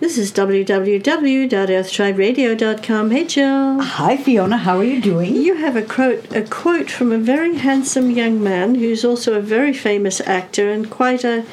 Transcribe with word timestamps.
This 0.00 0.16
is 0.16 0.30
www.earthtriberadio.com. 0.30 3.10
Hey, 3.10 3.24
Jill. 3.24 3.82
Hi, 3.82 4.16
Fiona. 4.16 4.58
How 4.58 4.78
are 4.78 4.84
you 4.84 5.00
doing? 5.00 5.34
You 5.34 5.56
have 5.56 5.74
a 5.74 5.82
quote, 5.82 6.32
a 6.32 6.42
quote 6.42 6.88
from 6.88 7.10
a 7.10 7.18
very 7.18 7.56
handsome 7.56 8.12
young 8.12 8.40
man 8.40 8.76
who's 8.76 9.04
also 9.04 9.34
a 9.34 9.40
very 9.40 9.72
famous 9.72 10.20
actor 10.20 10.70
and 10.70 10.88
quite 10.88 11.24
a, 11.24 11.44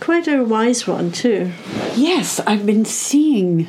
quite 0.00 0.26
a 0.26 0.42
wise 0.42 0.84
one 0.84 1.12
too. 1.12 1.52
Yes, 1.94 2.40
I've 2.40 2.66
been 2.66 2.84
seeing 2.84 3.68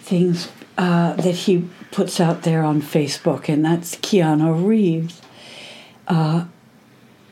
things 0.00 0.48
uh, 0.78 1.12
that 1.12 1.34
he 1.34 1.68
puts 1.90 2.20
out 2.20 2.44
there 2.44 2.62
on 2.62 2.80
Facebook, 2.80 3.50
and 3.50 3.62
that's 3.62 3.96
Keanu 3.96 4.66
Reeves. 4.66 5.20
Uh, 6.08 6.46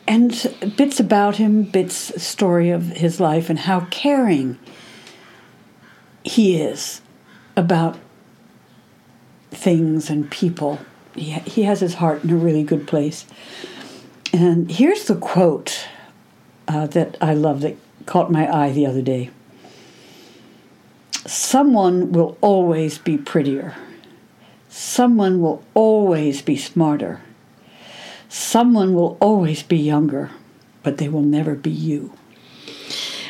and 0.06 0.54
bits 0.76 1.00
about 1.00 1.36
him, 1.36 1.62
bits 1.62 2.22
story 2.22 2.68
of 2.68 2.88
his 2.88 3.20
life, 3.20 3.48
and 3.48 3.60
how 3.60 3.86
caring 3.90 4.58
he 6.28 6.60
is 6.60 7.00
about 7.56 7.98
things 9.50 10.10
and 10.10 10.30
people. 10.30 10.78
He, 11.14 11.32
he 11.32 11.62
has 11.62 11.80
his 11.80 11.94
heart 11.94 12.22
in 12.22 12.30
a 12.30 12.36
really 12.36 12.62
good 12.62 12.86
place. 12.86 13.24
And 14.32 14.70
here's 14.70 15.04
the 15.06 15.16
quote 15.16 15.88
uh, 16.68 16.86
that 16.88 17.16
I 17.20 17.34
love 17.34 17.62
that 17.62 17.76
caught 18.06 18.30
my 18.30 18.48
eye 18.54 18.70
the 18.70 18.86
other 18.86 19.02
day 19.02 19.30
Someone 21.26 22.12
will 22.12 22.38
always 22.40 22.96
be 22.96 23.18
prettier. 23.18 23.74
Someone 24.70 25.40
will 25.40 25.62
always 25.74 26.40
be 26.40 26.56
smarter. 26.56 27.20
Someone 28.30 28.94
will 28.94 29.18
always 29.20 29.62
be 29.62 29.76
younger, 29.76 30.30
but 30.82 30.96
they 30.96 31.08
will 31.08 31.22
never 31.22 31.54
be 31.54 31.70
you. 31.70 32.12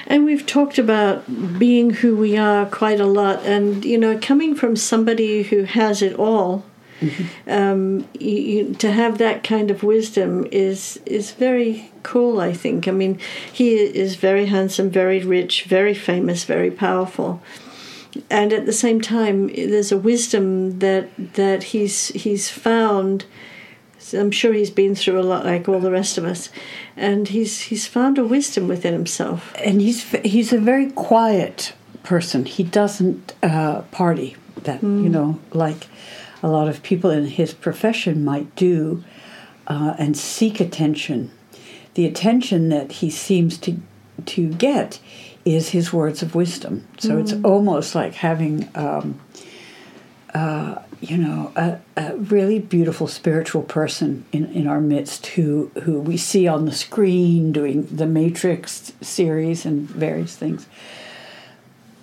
And 0.08 0.24
we've 0.24 0.46
talked 0.46 0.78
about 0.78 1.58
being 1.58 1.90
who 1.90 2.16
we 2.16 2.36
are 2.38 2.64
quite 2.64 2.98
a 2.98 3.06
lot. 3.06 3.44
And, 3.44 3.84
you 3.84 3.98
know, 3.98 4.18
coming 4.18 4.54
from 4.54 4.74
somebody 4.74 5.42
who 5.42 5.64
has 5.64 6.00
it 6.00 6.18
all, 6.18 6.64
mm-hmm. 6.98 7.50
um, 7.50 8.08
you, 8.18 8.36
you, 8.36 8.74
to 8.76 8.90
have 8.90 9.18
that 9.18 9.44
kind 9.44 9.70
of 9.70 9.82
wisdom 9.82 10.46
is, 10.50 10.98
is 11.04 11.32
very 11.32 11.92
cool, 12.02 12.40
I 12.40 12.54
think. 12.54 12.88
I 12.88 12.90
mean, 12.90 13.20
he 13.52 13.74
is 13.74 14.16
very 14.16 14.46
handsome, 14.46 14.88
very 14.88 15.22
rich, 15.22 15.64
very 15.64 15.94
famous, 15.94 16.44
very 16.44 16.70
powerful. 16.70 17.42
And 18.30 18.54
at 18.54 18.64
the 18.64 18.72
same 18.72 19.02
time, 19.02 19.48
there's 19.48 19.92
a 19.92 19.98
wisdom 19.98 20.78
that 20.78 21.10
that 21.34 21.62
he's 21.64 22.08
he's 22.08 22.48
found 22.48 23.26
I'm 24.14 24.30
sure 24.30 24.52
he's 24.52 24.70
been 24.70 24.94
through 24.94 25.20
a 25.20 25.22
lot, 25.22 25.44
like 25.44 25.68
all 25.68 25.80
the 25.80 25.90
rest 25.90 26.18
of 26.18 26.24
us, 26.24 26.50
and 26.96 27.28
he's 27.28 27.60
he's 27.62 27.86
found 27.86 28.18
a 28.18 28.24
wisdom 28.24 28.68
within 28.68 28.92
himself. 28.92 29.52
And 29.56 29.80
he's 29.80 30.02
he's 30.24 30.52
a 30.52 30.58
very 30.58 30.90
quiet 30.90 31.72
person. 32.02 32.44
He 32.44 32.62
doesn't 32.62 33.34
uh, 33.42 33.82
party 33.90 34.36
that 34.64 34.80
mm. 34.80 35.02
you 35.02 35.08
know 35.08 35.38
like 35.52 35.86
a 36.42 36.48
lot 36.48 36.68
of 36.68 36.82
people 36.82 37.10
in 37.10 37.26
his 37.26 37.52
profession 37.52 38.24
might 38.24 38.54
do, 38.56 39.04
uh, 39.66 39.94
and 39.98 40.16
seek 40.16 40.60
attention. 40.60 41.30
The 41.94 42.06
attention 42.06 42.68
that 42.68 42.92
he 42.92 43.10
seems 43.10 43.58
to 43.58 43.76
to 44.26 44.52
get 44.52 45.00
is 45.44 45.70
his 45.70 45.92
words 45.92 46.22
of 46.22 46.34
wisdom. 46.34 46.86
So 46.98 47.10
mm. 47.10 47.20
it's 47.20 47.34
almost 47.44 47.94
like 47.94 48.14
having. 48.14 48.68
Um, 48.74 49.20
uh, 50.34 50.82
you 51.00 51.16
know, 51.16 51.52
a, 51.54 51.78
a, 51.96 52.16
really 52.16 52.58
beautiful 52.58 53.06
spiritual 53.06 53.62
person 53.62 54.24
in, 54.32 54.46
in 54.52 54.66
our 54.66 54.80
midst 54.80 55.26
who, 55.28 55.70
who 55.82 56.00
we 56.00 56.16
see 56.16 56.48
on 56.48 56.64
the 56.64 56.72
screen 56.72 57.52
doing 57.52 57.86
the 57.86 58.06
Matrix 58.06 58.92
series 59.00 59.64
and 59.64 59.88
various 59.88 60.36
things. 60.36 60.66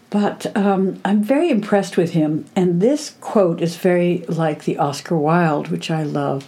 But 0.10 0.56
um, 0.56 1.02
I'm 1.04 1.24
very 1.24 1.50
impressed 1.50 1.98
with 1.98 2.12
him. 2.12 2.46
And 2.56 2.82
this 2.82 3.16
quote 3.20 3.62
is 3.62 3.76
very 3.76 4.20
like 4.30 4.64
the 4.64 4.78
Oscar 4.78 5.18
Wilde, 5.18 5.68
which 5.68 5.92
I 5.92 6.04
love, 6.04 6.48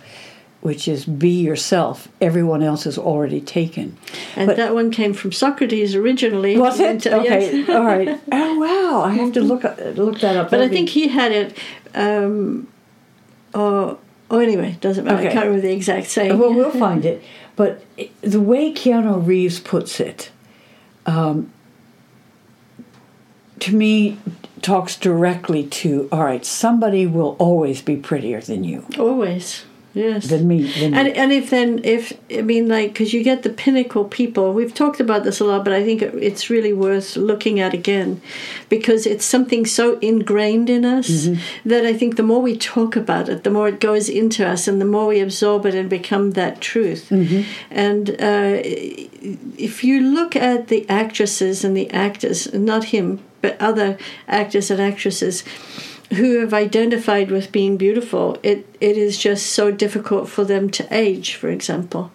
which 0.61 0.87
is 0.87 1.05
be 1.05 1.29
yourself. 1.29 2.07
Everyone 2.19 2.63
else 2.63 2.85
is 2.85 2.97
already 2.97 3.41
taken. 3.41 3.97
And 4.35 4.47
but, 4.47 4.57
that 4.57 4.73
one 4.73 4.91
came 4.91 5.13
from 5.13 5.31
Socrates 5.31 5.95
originally. 5.95 6.57
Was 6.57 6.79
it? 6.79 7.05
okay. 7.07 7.57
Yes. 7.57 7.69
All 7.69 7.83
right. 7.83 8.19
Oh, 8.31 8.59
wow. 8.59 9.03
I 9.03 9.13
have 9.13 9.33
to 9.33 9.41
look, 9.41 9.63
look 9.63 10.19
that 10.21 10.35
up. 10.35 10.49
But 10.49 10.57
That'd 10.57 10.71
I 10.71 10.73
think 10.73 10.87
be... 10.87 10.93
he 10.93 11.07
had 11.09 11.31
it 11.31 11.57
um, 11.97 12.67
oh, 13.53 13.97
oh, 14.29 14.39
anyway, 14.39 14.77
doesn't 14.79 15.03
matter. 15.03 15.17
Okay. 15.17 15.29
I 15.29 15.31
can't 15.31 15.45
remember 15.45 15.67
the 15.67 15.73
exact 15.73 16.07
saying. 16.07 16.37
Well, 16.37 16.53
we'll 16.53 16.71
find 16.79 17.03
it. 17.05 17.23
But 17.55 17.83
the 18.21 18.39
way 18.39 18.71
Keanu 18.71 19.25
Reeves 19.25 19.59
puts 19.59 19.99
it, 19.99 20.29
um, 21.05 21.51
to 23.59 23.75
me, 23.75 24.19
talks 24.61 24.95
directly 24.95 25.65
to 25.65 26.07
all 26.11 26.23
right, 26.23 26.45
somebody 26.45 27.07
will 27.07 27.35
always 27.39 27.81
be 27.81 27.97
prettier 27.97 28.41
than 28.41 28.63
you. 28.63 28.85
Always. 28.99 29.65
Yes. 29.97 30.27
Than 30.27 30.47
me. 30.47 30.71
Than 30.71 30.93
and, 30.93 31.07
and 31.07 31.31
if 31.31 31.49
then, 31.49 31.81
if, 31.83 32.13
I 32.31 32.41
mean, 32.41 32.67
like, 32.67 32.93
because 32.93 33.13
you 33.13 33.23
get 33.23 33.43
the 33.43 33.49
pinnacle 33.49 34.05
people, 34.05 34.53
we've 34.53 34.73
talked 34.73 34.99
about 34.99 35.23
this 35.23 35.39
a 35.39 35.45
lot, 35.45 35.63
but 35.63 35.73
I 35.73 35.83
think 35.83 36.01
it's 36.01 36.49
really 36.49 36.73
worth 36.73 37.17
looking 37.17 37.59
at 37.59 37.73
again 37.73 38.21
because 38.69 39.05
it's 39.05 39.25
something 39.25 39.65
so 39.65 39.97
ingrained 39.99 40.69
in 40.69 40.85
us 40.85 41.09
mm-hmm. 41.09 41.69
that 41.69 41.85
I 41.85 41.93
think 41.93 42.15
the 42.15 42.23
more 42.23 42.41
we 42.41 42.57
talk 42.57 42.95
about 42.95 43.27
it, 43.27 43.43
the 43.43 43.49
more 43.49 43.67
it 43.67 43.79
goes 43.79 44.07
into 44.07 44.47
us 44.47 44.67
and 44.67 44.79
the 44.79 44.85
more 44.85 45.07
we 45.07 45.19
absorb 45.19 45.65
it 45.65 45.73
and 45.73 45.89
become 45.89 46.31
that 46.31 46.61
truth. 46.61 47.09
Mm-hmm. 47.09 47.41
And 47.71 48.09
uh, 48.11 48.61
if 49.57 49.83
you 49.83 49.99
look 50.01 50.35
at 50.35 50.67
the 50.67 50.87
actresses 50.89 51.63
and 51.63 51.75
the 51.75 51.89
actors, 51.91 52.53
not 52.53 52.85
him, 52.85 53.19
but 53.41 53.59
other 53.61 53.97
actors 54.27 54.69
and 54.71 54.81
actresses, 54.81 55.43
who 56.13 56.39
have 56.39 56.53
identified 56.53 57.31
with 57.31 57.51
being 57.51 57.77
beautiful, 57.77 58.37
it, 58.43 58.65
it 58.79 58.97
is 58.97 59.17
just 59.17 59.47
so 59.47 59.71
difficult 59.71 60.29
for 60.29 60.43
them 60.43 60.69
to 60.71 60.87
age, 60.91 61.35
for 61.35 61.49
example. 61.49 62.11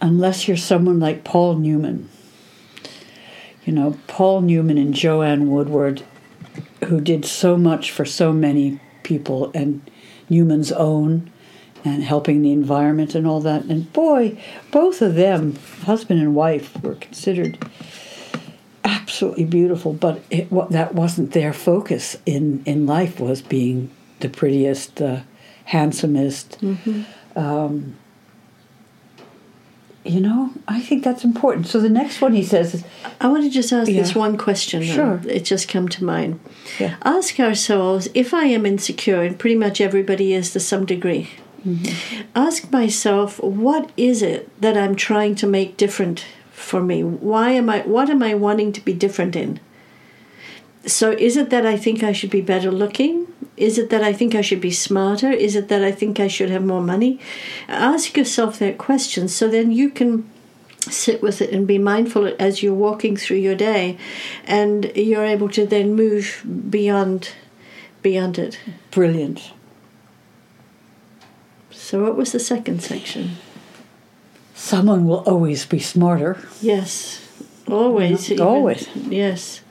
Unless 0.00 0.48
you're 0.48 0.56
someone 0.56 0.98
like 0.98 1.24
Paul 1.24 1.56
Newman. 1.56 2.08
You 3.64 3.74
know, 3.74 3.98
Paul 4.06 4.40
Newman 4.40 4.78
and 4.78 4.94
Joanne 4.94 5.50
Woodward, 5.50 6.02
who 6.84 7.00
did 7.00 7.26
so 7.26 7.56
much 7.56 7.90
for 7.90 8.06
so 8.06 8.32
many 8.32 8.80
people, 9.02 9.50
and 9.54 9.88
Newman's 10.30 10.72
Own, 10.72 11.30
and 11.84 12.02
helping 12.02 12.40
the 12.40 12.52
environment 12.52 13.14
and 13.14 13.26
all 13.26 13.40
that. 13.40 13.64
And 13.64 13.92
boy, 13.92 14.42
both 14.70 15.02
of 15.02 15.14
them, 15.14 15.56
husband 15.84 16.20
and 16.20 16.34
wife, 16.34 16.82
were 16.82 16.94
considered 16.94 17.58
absolutely 18.84 19.44
beautiful, 19.44 19.92
but 19.92 20.22
it, 20.30 20.50
what, 20.50 20.70
that 20.70 20.94
wasn't 20.94 21.32
their 21.32 21.52
focus 21.52 22.16
in, 22.26 22.62
in 22.64 22.86
life 22.86 23.20
was 23.20 23.42
being 23.42 23.90
the 24.20 24.28
prettiest, 24.28 24.96
the 24.96 25.24
handsomest. 25.66 26.60
Mm-hmm. 26.60 27.38
Um, 27.38 27.96
you 30.02 30.20
know, 30.20 30.50
I 30.66 30.80
think 30.80 31.04
that's 31.04 31.24
important. 31.24 31.66
So 31.66 31.78
the 31.78 31.90
next 31.90 32.22
one 32.22 32.32
he 32.32 32.42
says 32.42 32.74
is, 32.74 32.84
I 33.20 33.28
want 33.28 33.44
to 33.44 33.50
just 33.50 33.70
ask 33.70 33.90
yeah. 33.90 34.00
this 34.00 34.14
one 34.14 34.38
question. 34.38 34.82
Sure, 34.82 35.20
it 35.28 35.44
just 35.44 35.68
come 35.68 35.88
to 35.90 36.04
mind. 36.04 36.40
Yeah. 36.78 36.96
Ask 37.02 37.38
ourselves 37.38 38.08
if 38.14 38.32
I 38.32 38.44
am 38.44 38.64
insecure, 38.64 39.22
and 39.22 39.38
pretty 39.38 39.56
much 39.56 39.80
everybody 39.80 40.32
is 40.32 40.52
to 40.52 40.60
some 40.60 40.86
degree. 40.86 41.28
Mm-hmm. 41.66 42.22
Ask 42.34 42.72
myself, 42.72 43.38
what 43.42 43.90
is 43.98 44.22
it 44.22 44.48
that 44.62 44.78
I'm 44.78 44.96
trying 44.96 45.34
to 45.36 45.46
make 45.46 45.76
different 45.76 46.24
for 46.60 46.82
me? 46.82 47.02
Why 47.02 47.50
am 47.50 47.68
I 47.68 47.80
what 47.80 48.10
am 48.10 48.22
I 48.22 48.34
wanting 48.34 48.72
to 48.74 48.80
be 48.80 48.92
different 48.92 49.34
in? 49.34 49.60
So 50.86 51.10
is 51.12 51.36
it 51.36 51.50
that 51.50 51.66
I 51.66 51.76
think 51.76 52.02
I 52.02 52.12
should 52.12 52.30
be 52.30 52.40
better 52.40 52.70
looking? 52.70 53.26
Is 53.56 53.78
it 53.78 53.90
that 53.90 54.02
I 54.02 54.12
think 54.12 54.34
I 54.34 54.40
should 54.40 54.60
be 54.60 54.70
smarter? 54.70 55.30
Is 55.30 55.54
it 55.54 55.68
that 55.68 55.84
I 55.84 55.92
think 55.92 56.18
I 56.18 56.28
should 56.28 56.50
have 56.50 56.64
more 56.64 56.80
money? 56.80 57.20
Ask 57.68 58.16
yourself 58.16 58.58
that 58.58 58.78
question 58.78 59.28
so 59.28 59.48
then 59.48 59.70
you 59.72 59.90
can 59.90 60.28
sit 60.80 61.20
with 61.20 61.42
it 61.42 61.50
and 61.52 61.66
be 61.66 61.76
mindful 61.76 62.34
as 62.38 62.62
you're 62.62 62.72
walking 62.72 63.16
through 63.16 63.36
your 63.36 63.54
day 63.54 63.98
and 64.46 64.90
you're 64.94 65.24
able 65.24 65.48
to 65.50 65.66
then 65.66 65.94
move 65.94 66.42
beyond 66.70 67.32
beyond 68.02 68.38
it. 68.38 68.58
Brilliant. 68.90 69.52
So 71.70 72.02
what 72.02 72.16
was 72.16 72.32
the 72.32 72.40
second 72.40 72.82
section? 72.82 73.36
Someone 74.60 75.06
will 75.06 75.22
always 75.26 75.64
be 75.64 75.78
smarter. 75.78 76.38
Yes, 76.60 77.26
always. 77.66 78.30
Even, 78.30 78.46
always. 78.46 78.88
Yes, 78.94 79.62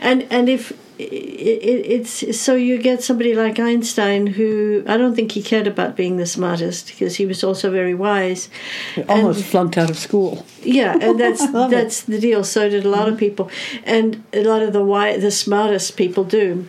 and 0.00 0.26
and 0.30 0.48
if 0.48 0.72
it, 0.98 1.04
it's 1.04 2.40
so 2.40 2.54
you 2.54 2.78
get 2.78 3.02
somebody 3.02 3.34
like 3.34 3.58
Einstein 3.58 4.26
who 4.26 4.82
I 4.86 4.96
don't 4.96 5.14
think 5.14 5.32
he 5.32 5.42
cared 5.42 5.66
about 5.66 5.96
being 5.96 6.16
the 6.16 6.26
smartest 6.26 6.88
because 6.88 7.16
he 7.16 7.26
was 7.26 7.44
also 7.44 7.70
very 7.70 7.94
wise. 7.94 8.48
He 8.94 9.02
almost 9.02 9.40
and, 9.40 9.48
flunked 9.48 9.78
out 9.78 9.90
of 9.90 9.98
school. 9.98 10.46
Yeah, 10.62 10.96
and 11.00 11.20
that's 11.20 11.46
that's 11.70 12.02
it. 12.02 12.12
the 12.12 12.20
deal. 12.20 12.42
So 12.42 12.68
did 12.68 12.84
a 12.84 12.88
lot 12.88 13.02
mm-hmm. 13.02 13.12
of 13.12 13.18
people, 13.18 13.50
and 13.84 14.24
a 14.32 14.42
lot 14.44 14.62
of 14.62 14.72
the 14.72 14.82
why 14.82 15.18
the 15.18 15.30
smartest 15.30 15.96
people 15.96 16.24
do. 16.24 16.68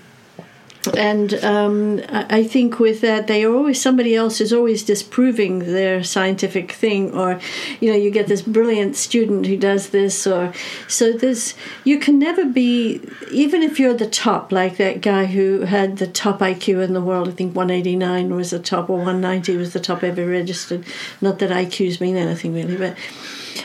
And 0.98 1.34
um, 1.44 2.02
I 2.10 2.44
think 2.44 2.80
with 2.80 3.02
that, 3.02 3.28
they 3.28 3.44
are 3.44 3.54
always 3.54 3.82
somebody 3.82 4.16
else 4.16 4.42
is 4.42 4.54
always 4.54 4.84
disproving 4.84 5.60
their 5.60 6.04
scientific 6.04 6.72
thing, 6.72 7.14
or 7.14 7.40
you 7.80 7.92
know, 7.92 7.98
you 7.98 8.12
get 8.12 8.28
this 8.28 8.42
brilliant 8.42 8.96
student 8.96 9.46
who 9.46 9.58
does 9.58 9.90
this, 9.90 10.26
or 10.26 10.54
so 10.88 11.14
this 11.14 11.56
you 11.84 12.00
can 12.00 12.20
never 12.20 12.46
be, 12.46 13.02
even 13.32 13.62
if 13.62 13.80
you're 13.80 13.94
the 13.94 14.10
top, 14.10 14.52
like 14.52 14.78
that 14.78 15.02
guy 15.02 15.26
who 15.26 15.62
had 15.62 15.98
the 15.98 16.08
top 16.08 16.40
IQ 16.40 16.84
in 16.84 16.94
the 16.94 17.02
world. 17.02 17.28
I 17.28 17.32
think 17.32 17.56
189 17.56 18.36
was 18.36 18.52
the 18.52 18.60
top, 18.60 18.90
or 18.90 18.98
190 18.98 19.58
was 19.58 19.74
the 19.74 19.80
top 19.80 20.04
ever 20.04 20.26
registered. 20.26 20.86
Not 21.22 21.40
that 21.40 21.52
IQs 21.52 22.02
mean 22.02 22.18
anything 22.18 22.54
really, 22.54 22.78
but 22.78 22.96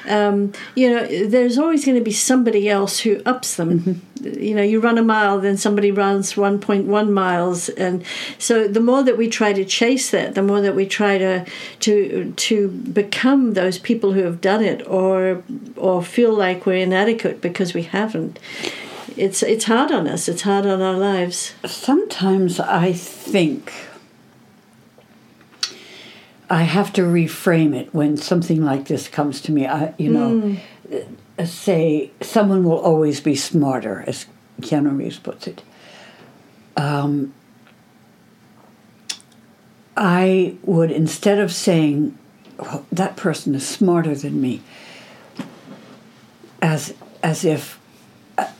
um, 0.09 0.53
you 0.75 0.91
know, 0.91 1.07
there's 1.27 1.59
always 1.59 1.85
going 1.85 1.99
to 1.99 2.05
be 2.05 2.13
somebody 2.13 2.69
else 2.69 3.01
who 3.01 3.23
ups 3.25 3.57
them. 3.57 3.81
Mm-hmm. 3.81 4.39
You 4.39 4.55
know, 4.55 4.63
you 4.63 4.81
run 4.81 4.97
a 4.97 5.03
mile, 5.03 5.41
then 5.41 5.57
somebody 5.57 5.91
runs 5.91 6.35
1.1 6.35 7.11
miles, 7.11 7.69
and 7.71 8.03
so 8.39 8.67
the 8.67 8.81
more 8.81 9.03
that 9.03 9.19
we 9.19 9.29
try 9.29 9.53
to 9.53 9.65
chase 9.65 10.11
that, 10.11 10.35
the 10.35 10.43
more 10.43 10.61
that 10.63 10.75
we 10.75 10.87
try 10.87 11.19
to 11.19 11.45
to 11.81 12.33
to 12.33 12.69
become 12.69 13.53
those 13.53 13.79
people 13.79 14.13
who 14.13 14.23
have 14.23 14.41
done 14.41 14.63
it, 14.63 14.87
or 14.87 15.43
or 15.77 16.03
feel 16.03 16.33
like 16.33 16.65
we're 16.65 16.77
inadequate 16.77 17.41
because 17.41 17.75
we 17.75 17.83
haven't. 17.83 18.39
It's 19.17 19.43
it's 19.43 19.65
hard 19.65 19.93
on 19.93 20.09
us. 20.09 20.29
It's 20.29 20.43
hard 20.43 20.65
on 20.67 20.81
our 20.81 20.97
lives. 20.97 21.55
Sometimes 21.67 22.59
I 22.59 22.93
think 22.93 23.73
I 26.55 26.63
have 26.63 26.93
to 26.93 27.03
reframe 27.03 27.75
it 27.75 27.93
when 27.93 28.17
something 28.17 28.63
like 28.63 28.85
this 28.85 29.09
comes 29.09 29.41
to 29.41 29.51
me. 29.51 29.67
I, 29.67 29.93
you 29.99 30.09
know, 30.09 30.57
mm. 30.89 31.49
say 31.49 32.13
someone 32.21 32.63
will 32.63 32.79
always 32.79 33.21
be 33.21 33.35
smarter, 33.35 34.05
as 34.07 34.27
Keanu 34.61 34.97
Reeves 34.97 35.19
puts 35.19 35.49
it. 35.49 35.65
Um, 36.77 37.35
I 39.97 40.55
would 40.63 40.93
instead 40.93 41.41
of 41.41 41.53
saying 41.53 42.17
well, 42.57 42.87
that 42.93 43.17
person 43.17 43.57
is 43.57 43.67
smarter 43.67 44.15
than 44.15 44.41
me, 44.41 44.63
as 46.63 46.95
as 47.21 47.45
if 47.45 47.81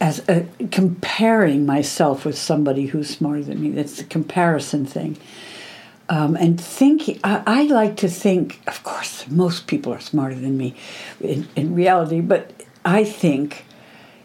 as 0.01 0.29
a, 0.29 0.49
comparing 0.73 1.65
myself 1.65 2.25
with 2.25 2.37
somebody 2.37 2.87
who's 2.87 3.09
smarter 3.09 3.45
than 3.45 3.63
me. 3.63 3.71
That's 3.71 3.99
the 3.99 4.05
comparison 4.05 4.85
thing. 4.85 5.17
Um, 6.09 6.37
and 6.37 6.61
thinking, 6.61 7.19
I, 7.25 7.43
I, 7.47 7.63
like 7.63 7.97
to 7.99 8.09
think, 8.09 8.61
of 8.67 8.85
course, 8.85 9.27
most 9.29 9.67
people 9.67 9.93
are 9.95 10.01
smarter 10.01 10.35
than 10.35 10.59
me 10.59 10.75
in, 11.19 11.49
in 11.57 11.75
reality, 11.75 12.21
but 12.21 12.53
I 12.85 13.05
think 13.05 13.65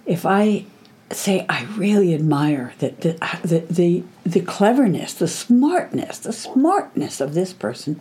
if 0.05 0.25
I 0.25 0.65
say 1.11 1.45
I 1.49 1.63
really 1.75 2.13
admire 2.13 2.73
that 2.79 3.01
the, 3.01 3.13
the, 3.43 3.59
the, 3.59 4.03
the 4.25 4.41
cleverness, 4.41 5.13
the 5.13 5.27
smartness, 5.27 6.19
the 6.19 6.33
smartness 6.33 7.21
of 7.21 7.33
this 7.33 7.53
person 7.53 7.99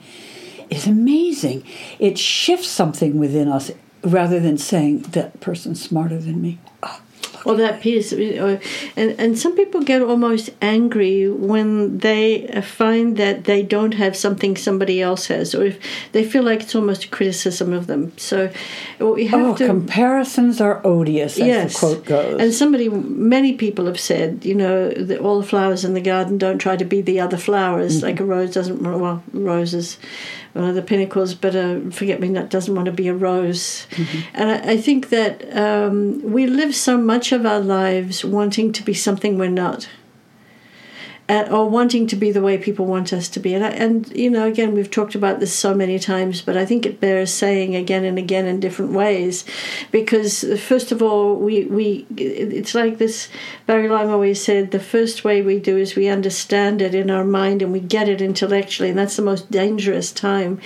is 0.70 0.86
amazing. 0.86 1.64
It 1.98 2.18
shifts 2.18 2.68
something 2.68 3.18
within 3.18 3.48
us 3.48 3.70
rather 4.02 4.40
than 4.40 4.58
saying 4.58 5.00
that 5.00 5.40
person's 5.40 5.82
smarter 5.82 6.18
than 6.18 6.40
me. 6.42 6.58
Oh, 6.82 7.00
or 7.44 7.56
that 7.56 7.80
piece. 7.80 8.12
Or, 8.12 8.16
uh, 8.16 8.60
and, 8.96 9.10
and 9.18 9.38
some 9.38 9.56
people 9.56 9.82
get 9.82 10.02
almost 10.02 10.50
angry 10.60 11.30
when 11.30 11.98
they 11.98 12.48
uh, 12.48 12.62
find 12.62 13.16
that 13.16 13.44
they 13.44 13.62
don't 13.62 13.94
have 13.94 14.16
something 14.16 14.56
somebody 14.56 15.00
else 15.00 15.26
has, 15.26 15.54
or 15.54 15.64
if 15.64 15.78
they 16.12 16.24
feel 16.24 16.42
like 16.42 16.62
it's 16.62 16.74
almost 16.74 17.04
a 17.04 17.08
criticism 17.08 17.72
of 17.72 17.86
them. 17.86 18.12
So 18.16 18.50
uh, 19.00 19.06
we 19.06 19.26
have 19.26 19.40
oh, 19.40 19.56
to. 19.56 19.66
comparisons 19.66 20.60
are 20.60 20.80
odious, 20.86 21.38
as 21.38 21.46
yes. 21.46 21.72
the 21.72 21.78
quote 21.78 22.04
goes. 22.04 22.40
And 22.40 22.52
somebody, 22.54 22.88
many 22.88 23.54
people 23.54 23.86
have 23.86 24.00
said, 24.00 24.44
you 24.44 24.54
know, 24.54 24.90
that 24.90 25.18
all 25.20 25.40
the 25.40 25.46
flowers 25.46 25.84
in 25.84 25.94
the 25.94 26.00
garden 26.00 26.38
don't 26.38 26.58
try 26.58 26.76
to 26.76 26.84
be 26.84 27.00
the 27.00 27.20
other 27.20 27.36
flowers. 27.36 27.96
Mm-hmm. 27.96 28.06
Like 28.06 28.20
a 28.20 28.24
rose 28.24 28.52
doesn't, 28.52 28.82
well, 28.82 29.22
roses 29.32 29.98
one 30.52 30.68
of 30.68 30.74
the 30.74 30.82
pinnacles, 30.82 31.34
but 31.34 31.54
a 31.54 31.90
forget 31.90 32.20
me 32.20 32.28
not 32.28 32.50
doesn't 32.50 32.74
want 32.74 32.86
to 32.86 32.92
be 32.92 33.08
a 33.08 33.14
rose. 33.14 33.86
Mm-hmm. 33.90 34.18
And 34.34 34.50
I, 34.50 34.72
I, 34.72 34.76
think 34.76 35.10
that 35.10 35.56
um, 35.56 36.22
we 36.22 36.46
live 36.46 36.74
so 36.74 36.96
much 36.96 37.32
of 37.32 37.46
our 37.46 37.60
lives 37.60 38.24
wanting 38.24 38.72
to 38.72 38.82
be 38.82 38.94
something 38.94 39.38
we're 39.38 39.50
not 39.50 39.88
or 41.28 41.68
wanting 41.68 42.06
to 42.06 42.16
be 42.16 42.32
the 42.32 42.40
way 42.40 42.56
people 42.56 42.86
want 42.86 43.12
us 43.12 43.28
to 43.28 43.40
be. 43.40 43.54
And, 43.54 43.62
and, 43.62 44.16
you 44.16 44.30
know, 44.30 44.46
again, 44.46 44.72
we've 44.72 44.90
talked 44.90 45.14
about 45.14 45.40
this 45.40 45.52
so 45.52 45.74
many 45.74 45.98
times, 45.98 46.40
but 46.40 46.56
I 46.56 46.64
think 46.64 46.86
it 46.86 47.00
bears 47.00 47.32
saying 47.32 47.76
again 47.76 48.04
and 48.04 48.18
again 48.18 48.46
in 48.46 48.60
different 48.60 48.92
ways. 48.92 49.44
Because, 49.90 50.42
first 50.58 50.90
of 50.90 51.02
all, 51.02 51.36
we, 51.36 51.64
we 51.64 52.06
it's 52.16 52.74
like 52.74 52.96
this 52.96 53.28
Barry 53.66 53.88
Long 53.88 54.08
always 54.08 54.42
said 54.42 54.70
the 54.70 54.80
first 54.80 55.22
way 55.22 55.42
we 55.42 55.58
do 55.58 55.76
is 55.76 55.94
we 55.94 56.08
understand 56.08 56.80
it 56.80 56.94
in 56.94 57.10
our 57.10 57.24
mind 57.24 57.60
and 57.60 57.72
we 57.72 57.80
get 57.80 58.08
it 58.08 58.22
intellectually. 58.22 58.88
And 58.88 58.98
that's 58.98 59.16
the 59.16 59.22
most 59.22 59.50
dangerous 59.50 60.10
time 60.10 60.60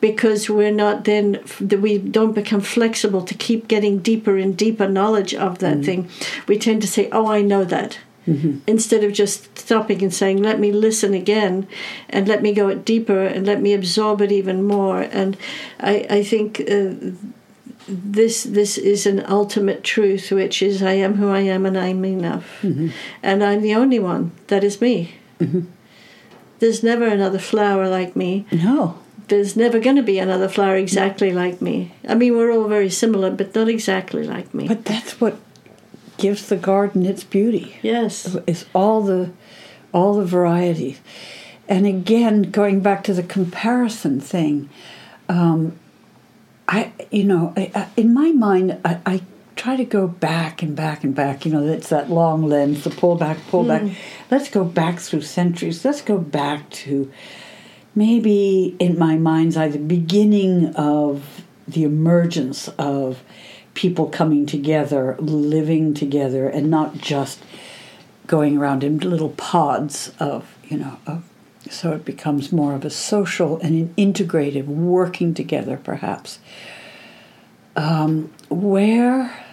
because 0.00 0.48
we're 0.48 0.70
not 0.70 1.04
then, 1.04 1.42
we 1.60 1.98
don't 1.98 2.34
become 2.34 2.60
flexible 2.60 3.22
to 3.22 3.34
keep 3.34 3.66
getting 3.66 3.98
deeper 3.98 4.38
and 4.38 4.56
deeper 4.56 4.86
knowledge 4.86 5.34
of 5.34 5.58
that 5.58 5.78
mm. 5.78 5.84
thing. 5.84 6.10
We 6.46 6.56
tend 6.56 6.82
to 6.82 6.88
say, 6.88 7.10
oh, 7.10 7.26
I 7.26 7.42
know 7.42 7.64
that. 7.64 7.98
Mm-hmm. 8.26 8.58
Instead 8.66 9.04
of 9.04 9.12
just 9.12 9.58
stopping 9.58 10.02
and 10.02 10.12
saying, 10.12 10.42
let 10.42 10.58
me 10.58 10.72
listen 10.72 11.12
again 11.12 11.66
and 12.08 12.26
let 12.26 12.42
me 12.42 12.54
go 12.54 12.68
it 12.68 12.84
deeper 12.84 13.24
and 13.24 13.46
let 13.46 13.60
me 13.60 13.74
absorb 13.74 14.22
it 14.22 14.32
even 14.32 14.62
more. 14.62 15.02
And 15.02 15.36
I, 15.78 16.06
I 16.08 16.22
think 16.22 16.60
uh, 16.60 16.94
this 17.86 18.44
this 18.44 18.78
is 18.78 19.06
an 19.06 19.24
ultimate 19.28 19.84
truth, 19.84 20.30
which 20.30 20.62
is 20.62 20.82
I 20.82 20.92
am 20.92 21.14
who 21.14 21.28
I 21.28 21.40
am 21.40 21.66
and 21.66 21.76
I'm 21.76 22.04
enough. 22.04 22.62
Mm-hmm. 22.62 22.88
And 23.22 23.44
I'm 23.44 23.60
the 23.60 23.74
only 23.74 23.98
one. 23.98 24.32
That 24.46 24.64
is 24.64 24.80
me. 24.80 25.16
Mm-hmm. 25.38 25.62
There's 26.60 26.82
never 26.82 27.06
another 27.06 27.38
flower 27.38 27.88
like 27.88 28.16
me. 28.16 28.46
No. 28.50 28.98
There's 29.28 29.56
never 29.56 29.78
going 29.80 29.96
to 29.96 30.02
be 30.02 30.18
another 30.18 30.48
flower 30.48 30.76
exactly 30.76 31.32
like 31.32 31.60
me. 31.60 31.92
I 32.08 32.14
mean, 32.14 32.36
we're 32.36 32.52
all 32.52 32.68
very 32.68 32.90
similar, 32.90 33.30
but 33.30 33.54
not 33.54 33.68
exactly 33.68 34.24
like 34.24 34.52
me. 34.52 34.68
But 34.68 34.84
that's 34.84 35.20
what 35.20 35.38
gives 36.16 36.48
the 36.48 36.56
garden 36.56 37.04
its 37.04 37.24
beauty. 37.24 37.76
Yes, 37.82 38.36
it's 38.46 38.66
all 38.74 39.02
the 39.02 39.32
all 39.92 40.14
the 40.14 40.24
varieties. 40.24 41.00
And 41.68 41.86
again, 41.86 42.42
going 42.42 42.80
back 42.80 43.04
to 43.04 43.14
the 43.14 43.22
comparison 43.22 44.20
thing, 44.20 44.68
um, 45.28 45.78
I 46.68 46.92
you 47.10 47.24
know 47.24 47.52
I, 47.56 47.88
in 47.96 48.12
my 48.12 48.32
mind 48.32 48.80
I, 48.84 49.00
I, 49.06 49.22
try 49.56 49.76
to 49.76 49.84
go 49.84 50.08
back 50.08 50.62
and 50.62 50.74
back 50.74 51.04
and 51.04 51.14
back. 51.14 51.46
You 51.46 51.52
know, 51.52 51.64
it's 51.66 51.88
that 51.90 52.10
long 52.10 52.42
lens, 52.42 52.82
the 52.82 52.90
pull 52.90 53.14
back, 53.14 53.38
pull 53.48 53.64
back. 53.64 53.82
Hmm. 53.82 53.92
Let's 54.28 54.50
go 54.50 54.64
back 54.64 54.98
through 54.98 55.22
centuries. 55.22 55.84
Let's 55.84 56.02
go 56.02 56.18
back 56.18 56.68
to 56.70 57.10
maybe 57.94 58.74
in 58.78 58.98
my 58.98 59.16
mind's 59.16 59.56
eye 59.56 59.68
the 59.68 59.78
beginning 59.78 60.74
of 60.74 61.44
the 61.68 61.84
emergence 61.84 62.68
of 62.78 63.22
people 63.74 64.08
coming 64.08 64.46
together, 64.46 65.16
living 65.18 65.94
together, 65.94 66.48
and 66.48 66.70
not 66.70 66.96
just 66.96 67.42
going 68.26 68.56
around 68.56 68.82
in 68.82 68.98
little 68.98 69.30
pods 69.30 70.12
of, 70.18 70.56
you 70.64 70.78
know, 70.78 70.96
of, 71.06 71.24
so 71.68 71.92
it 71.92 72.04
becomes 72.04 72.52
more 72.52 72.74
of 72.74 72.84
a 72.84 72.90
social 72.90 73.58
and 73.60 73.74
an 73.74 73.94
integrative 73.96 74.66
working 74.66 75.34
together, 75.34 75.76
perhaps. 75.76 76.38
Um, 77.76 78.32
where 78.48 79.44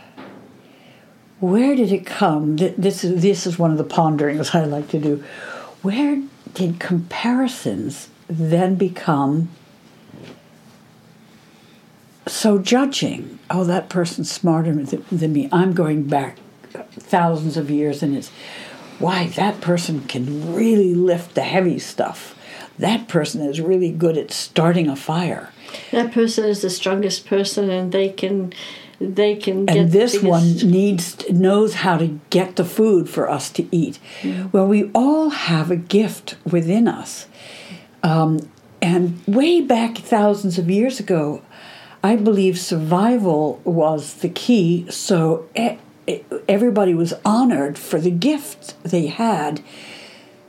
where 1.39 1.75
did 1.75 1.91
it 1.91 2.05
come? 2.05 2.57
This 2.57 3.03
is 3.03 3.21
this 3.21 3.47
is 3.47 3.57
one 3.57 3.71
of 3.71 3.77
the 3.77 3.83
ponderings 3.83 4.53
I 4.53 4.65
like 4.65 4.89
to 4.89 4.99
do. 4.99 5.23
Where 5.81 6.21
did 6.53 6.79
comparisons 6.79 8.09
then 8.27 8.75
become 8.75 9.49
so 12.27 12.59
judging? 12.59 13.39
oh, 13.51 13.63
that 13.65 13.89
person's 13.89 14.31
smarter 14.31 14.73
than 14.73 15.33
me. 15.33 15.49
I'm 15.51 15.73
going 15.73 16.03
back 16.03 16.37
thousands 16.91 17.57
of 17.57 17.69
years, 17.69 18.01
and 18.01 18.15
it's 18.15 18.29
why 18.97 19.27
that 19.27 19.61
person 19.61 20.01
can 20.01 20.55
really 20.55 20.95
lift 20.95 21.35
the 21.35 21.41
heavy 21.41 21.79
stuff. 21.79 22.35
That 22.79 23.07
person 23.07 23.41
is 23.41 23.59
really 23.59 23.91
good 23.91 24.17
at 24.17 24.31
starting 24.31 24.87
a 24.87 24.95
fire. 24.95 25.49
That 25.91 26.11
person 26.11 26.45
is 26.45 26.61
the 26.61 26.69
strongest 26.69 27.25
person, 27.25 27.69
and 27.69 27.91
they 27.91 28.09
can 28.09 28.53
they 28.99 29.35
can 29.35 29.67
and 29.67 29.91
this 29.91 30.21
one 30.21 30.57
needs 30.57 31.27
knows 31.31 31.73
how 31.73 31.97
to 31.97 32.19
get 32.29 32.55
the 32.55 32.63
food 32.63 33.09
for 33.09 33.27
us 33.27 33.49
to 33.49 33.67
eat 33.75 33.97
mm-hmm. 34.21 34.47
well 34.51 34.67
we 34.67 34.91
all 34.93 35.29
have 35.29 35.71
a 35.71 35.75
gift 35.75 36.35
within 36.45 36.87
us 36.87 37.25
um, 38.03 38.47
and 38.79 39.19
way 39.25 39.59
back 39.59 39.97
thousands 39.97 40.59
of 40.59 40.69
years 40.69 40.99
ago 40.99 41.41
I 42.03 42.15
believe 42.15 42.60
survival 42.60 43.62
was 43.63 44.15
the 44.15 44.29
key, 44.29 44.89
so 44.89 45.48
everybody 46.48 46.93
was 46.93 47.13
honored 47.24 47.77
for 47.77 48.00
the 48.00 48.12
gift 48.12 48.81
they 48.84 49.08
had. 49.08 49.62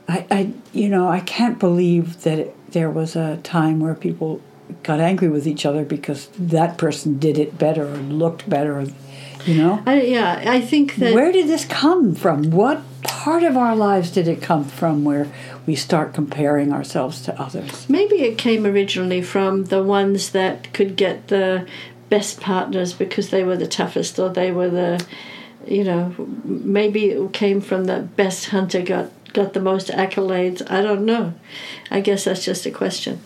I, 0.07 0.25
I 0.31 0.53
you 0.71 0.89
know, 0.89 1.07
I 1.07 1.19
can't 1.19 1.59
believe 1.59 2.23
that 2.23 2.39
it, 2.39 2.71
there 2.71 2.89
was 2.89 3.15
a 3.15 3.37
time 3.37 3.79
where 3.79 3.93
people 3.93 4.41
got 4.81 4.99
angry 4.99 5.29
with 5.29 5.47
each 5.47 5.65
other 5.65 5.85
because 5.85 6.27
that 6.37 6.77
person 6.77 7.19
did 7.19 7.37
it 7.37 7.57
better 7.57 7.87
or 7.87 7.97
looked 7.97 8.49
better, 8.49 8.87
you 9.45 9.55
know. 9.55 9.83
I, 9.85 10.01
yeah, 10.01 10.43
I 10.47 10.59
think 10.59 10.95
that. 10.95 11.13
Where 11.13 11.31
did 11.31 11.47
this 11.47 11.65
come 11.65 12.15
from? 12.15 12.49
What 12.49 12.81
part 13.23 13.43
of 13.43 13.55
our 13.55 13.73
lives 13.73 14.11
did 14.11 14.27
it 14.27 14.41
come 14.41 14.65
from 14.65 15.05
where 15.05 15.25
we 15.65 15.73
start 15.75 16.13
comparing 16.13 16.73
ourselves 16.73 17.21
to 17.21 17.41
others? 17.41 17.87
Maybe 17.87 18.17
it 18.23 18.37
came 18.37 18.65
originally 18.65 19.21
from 19.21 19.63
the 19.65 19.81
ones 19.81 20.31
that 20.31 20.73
could 20.73 20.97
get 20.97 21.29
the 21.29 21.65
best 22.09 22.41
partners 22.41 22.91
because 22.91 23.29
they 23.29 23.45
were 23.45 23.55
the 23.55 23.65
toughest 23.65 24.19
or 24.19 24.29
they 24.29 24.51
were 24.51 24.69
the, 24.69 25.05
you 25.65 25.85
know, 25.85 26.13
maybe 26.43 27.11
it 27.11 27.31
came 27.31 27.61
from 27.61 27.85
the 27.85 28.01
best 28.17 28.47
hunter 28.47 28.81
got 28.81 29.09
got 29.31 29.53
the 29.53 29.61
most 29.61 29.87
accolades. 29.87 30.61
I 30.69 30.81
don't 30.81 31.05
know. 31.05 31.33
I 31.89 32.01
guess 32.01 32.25
that's 32.25 32.43
just 32.43 32.65
a 32.65 32.71
question. 32.71 33.21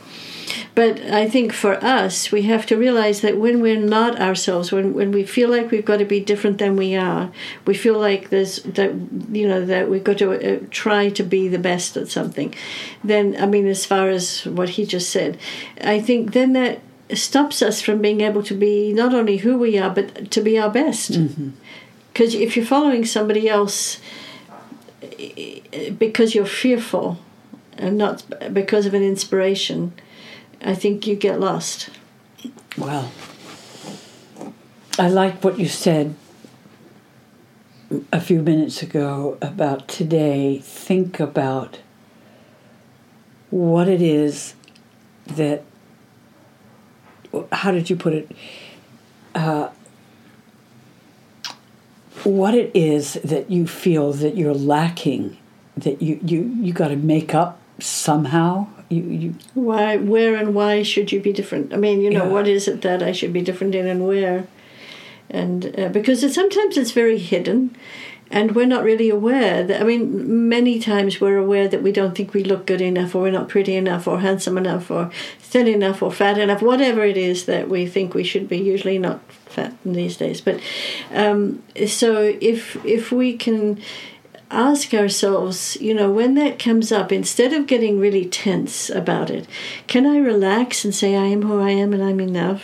But 0.78 1.02
I 1.02 1.28
think 1.28 1.54
for 1.54 1.84
us, 1.84 2.32
we 2.32 2.44
have 2.44 2.68
to 2.68 2.78
realize 2.78 3.22
that 3.22 3.38
when 3.38 3.62
we're 3.62 3.82
not 3.82 4.22
ourselves, 4.22 4.72
when, 4.72 4.94
when 4.94 5.12
we 5.12 5.24
feel 5.24 5.50
like 5.50 5.72
we've 5.72 5.84
got 5.84 5.98
to 5.98 6.06
be 6.06 6.20
different 6.20 6.60
than 6.60 6.76
we 6.76 6.96
are, 6.96 7.32
we 7.66 7.74
feel 7.74 7.98
like 7.98 8.30
there's 8.30 8.58
that 8.62 8.92
you 9.32 9.48
know 9.48 9.66
that 9.66 9.90
we've 9.90 10.04
got 10.04 10.20
to 10.20 10.28
uh, 10.36 10.60
try 10.70 11.10
to 11.10 11.24
be 11.24 11.48
the 11.48 11.58
best 11.58 11.98
at 11.98 12.10
something. 12.10 12.54
Then 13.04 13.36
I 13.40 13.48
mean, 13.48 13.66
as 13.66 13.88
far 13.88 14.10
as 14.10 14.46
what 14.46 14.70
he 14.70 14.86
just 14.86 15.10
said, 15.10 15.40
I 15.82 16.00
think 16.00 16.34
then 16.34 16.54
that 16.54 16.80
stops 17.12 17.64
us 17.64 17.82
from 17.82 18.00
being 18.00 18.22
able 18.22 18.44
to 18.44 18.54
be 18.54 18.94
not 18.94 19.16
only 19.16 19.38
who 19.38 19.58
we 19.58 19.80
are, 19.80 19.90
but 19.90 20.30
to 20.30 20.42
be 20.42 20.60
our 20.60 20.70
best. 20.70 21.14
Mm-hmm. 21.14 21.50
Because 22.14 22.36
if 22.36 22.56
you're 22.56 22.64
following 22.64 23.04
somebody 23.04 23.50
else 23.50 24.00
eh, 25.02 25.62
eh, 25.74 25.90
because 25.90 26.36
you're 26.36 26.46
fearful 26.46 27.18
and 27.80 27.98
not 27.98 28.24
because 28.54 28.86
of 28.86 28.94
an 28.94 29.02
inspiration, 29.02 29.94
I 30.62 30.76
think 30.76 31.08
you 31.08 31.16
get 31.16 31.40
lost. 31.40 31.90
Well, 32.78 33.12
I 35.00 35.10
like 35.10 35.44
what 35.44 35.60
you 35.60 35.68
said 35.68 36.16
a 38.12 38.20
few 38.20 38.42
minutes 38.42 38.82
ago 38.82 39.38
about 39.42 39.88
today. 39.88 40.60
Think 40.60 41.20
about 41.20 41.80
what 43.50 43.88
it 43.88 44.02
is 44.02 44.56
that, 45.28 45.64
how 47.52 47.72
did 47.72 47.90
you 47.90 47.96
put 47.96 48.14
it? 48.14 48.32
Uh, 49.36 49.70
what 52.24 52.56
it 52.56 52.72
is 52.74 53.14
that 53.24 53.50
you 53.50 53.68
feel 53.68 54.12
that 54.12 54.36
you're 54.36 54.54
lacking, 54.54 55.38
that 55.78 56.02
you, 56.02 56.20
you, 56.24 56.42
you 56.60 56.74
got 56.74 56.90
to 56.90 56.96
make 56.96 57.34
up 57.34 57.60
somehow. 57.80 58.68
You, 58.90 59.04
you 59.04 59.36
Why, 59.54 59.98
where, 59.98 60.36
and 60.36 60.56
why 60.56 60.82
should 60.84 61.12
you 61.12 61.20
be 61.20 61.34
different? 61.34 61.74
I 61.74 61.78
mean, 61.78 62.02
you 62.02 62.10
know, 62.10 62.26
Yeah. 62.26 62.32
what 62.32 62.48
is 62.48 62.68
it 62.68 62.82
that 62.82 63.04
I 63.04 63.12
should 63.12 63.34
be 63.34 63.42
different 63.42 63.76
in, 63.76 63.86
and 63.88 64.08
where? 64.08 64.48
And 65.30 65.78
uh, 65.78 65.90
because 65.90 66.24
it, 66.24 66.34
sometimes 66.34 66.78
it's 66.78 66.92
very 66.92 67.18
hidden, 67.18 67.76
and 68.32 68.56
we're 68.56 68.66
not 68.66 68.86
really 68.86 69.10
aware 69.10 69.62
that. 69.64 69.82
I 69.82 69.84
mean, 69.84 70.48
many 70.48 70.80
times 70.80 71.20
we're 71.20 71.38
aware 71.38 71.68
that 71.68 71.84
we 71.84 71.92
don't 71.92 72.16
think 72.16 72.34
we 72.34 72.44
look 72.46 72.66
good 72.66 72.80
enough, 72.82 73.14
or 73.14 73.24
we're 73.24 73.32
not 73.32 73.50
pretty 73.50 73.76
enough, 73.76 74.08
or 74.08 74.22
handsome 74.22 74.58
enough, 74.58 74.90
or 74.90 75.12
thin 75.40 75.68
enough, 75.68 76.02
or 76.02 76.12
fat 76.12 76.38
enough. 76.38 76.62
Whatever 76.62 77.04
it 77.04 77.18
is 77.18 77.46
that 77.46 77.68
we 77.68 77.86
think 77.88 78.14
we 78.14 78.24
should 78.24 78.48
be. 78.48 78.58
Usually 78.58 78.98
not 78.98 79.20
fat 79.48 79.74
these 79.84 80.16
days, 80.16 80.40
but 80.40 80.62
um, 81.14 81.62
so 81.88 82.36
if 82.40 82.78
if 82.86 83.12
we 83.12 83.36
can 83.36 83.82
ask 84.50 84.94
ourselves, 84.94 85.78
you 85.82 85.94
know, 85.94 86.12
when 86.12 86.36
that 86.36 86.60
comes 86.60 86.92
up, 86.92 87.12
instead 87.12 87.54
of 87.54 87.68
getting 87.68 88.00
really 88.00 88.26
tense 88.26 88.90
about 88.90 89.30
it, 89.30 89.48
can 89.88 90.06
I 90.06 90.18
relax 90.18 90.86
and 90.86 90.96
say, 90.96 91.16
I 91.16 91.26
am 91.26 91.42
who 91.44 91.62
I 91.62 91.72
am 91.72 91.94
and 91.94 92.04
I'm 92.04 92.20
enough? 92.20 92.64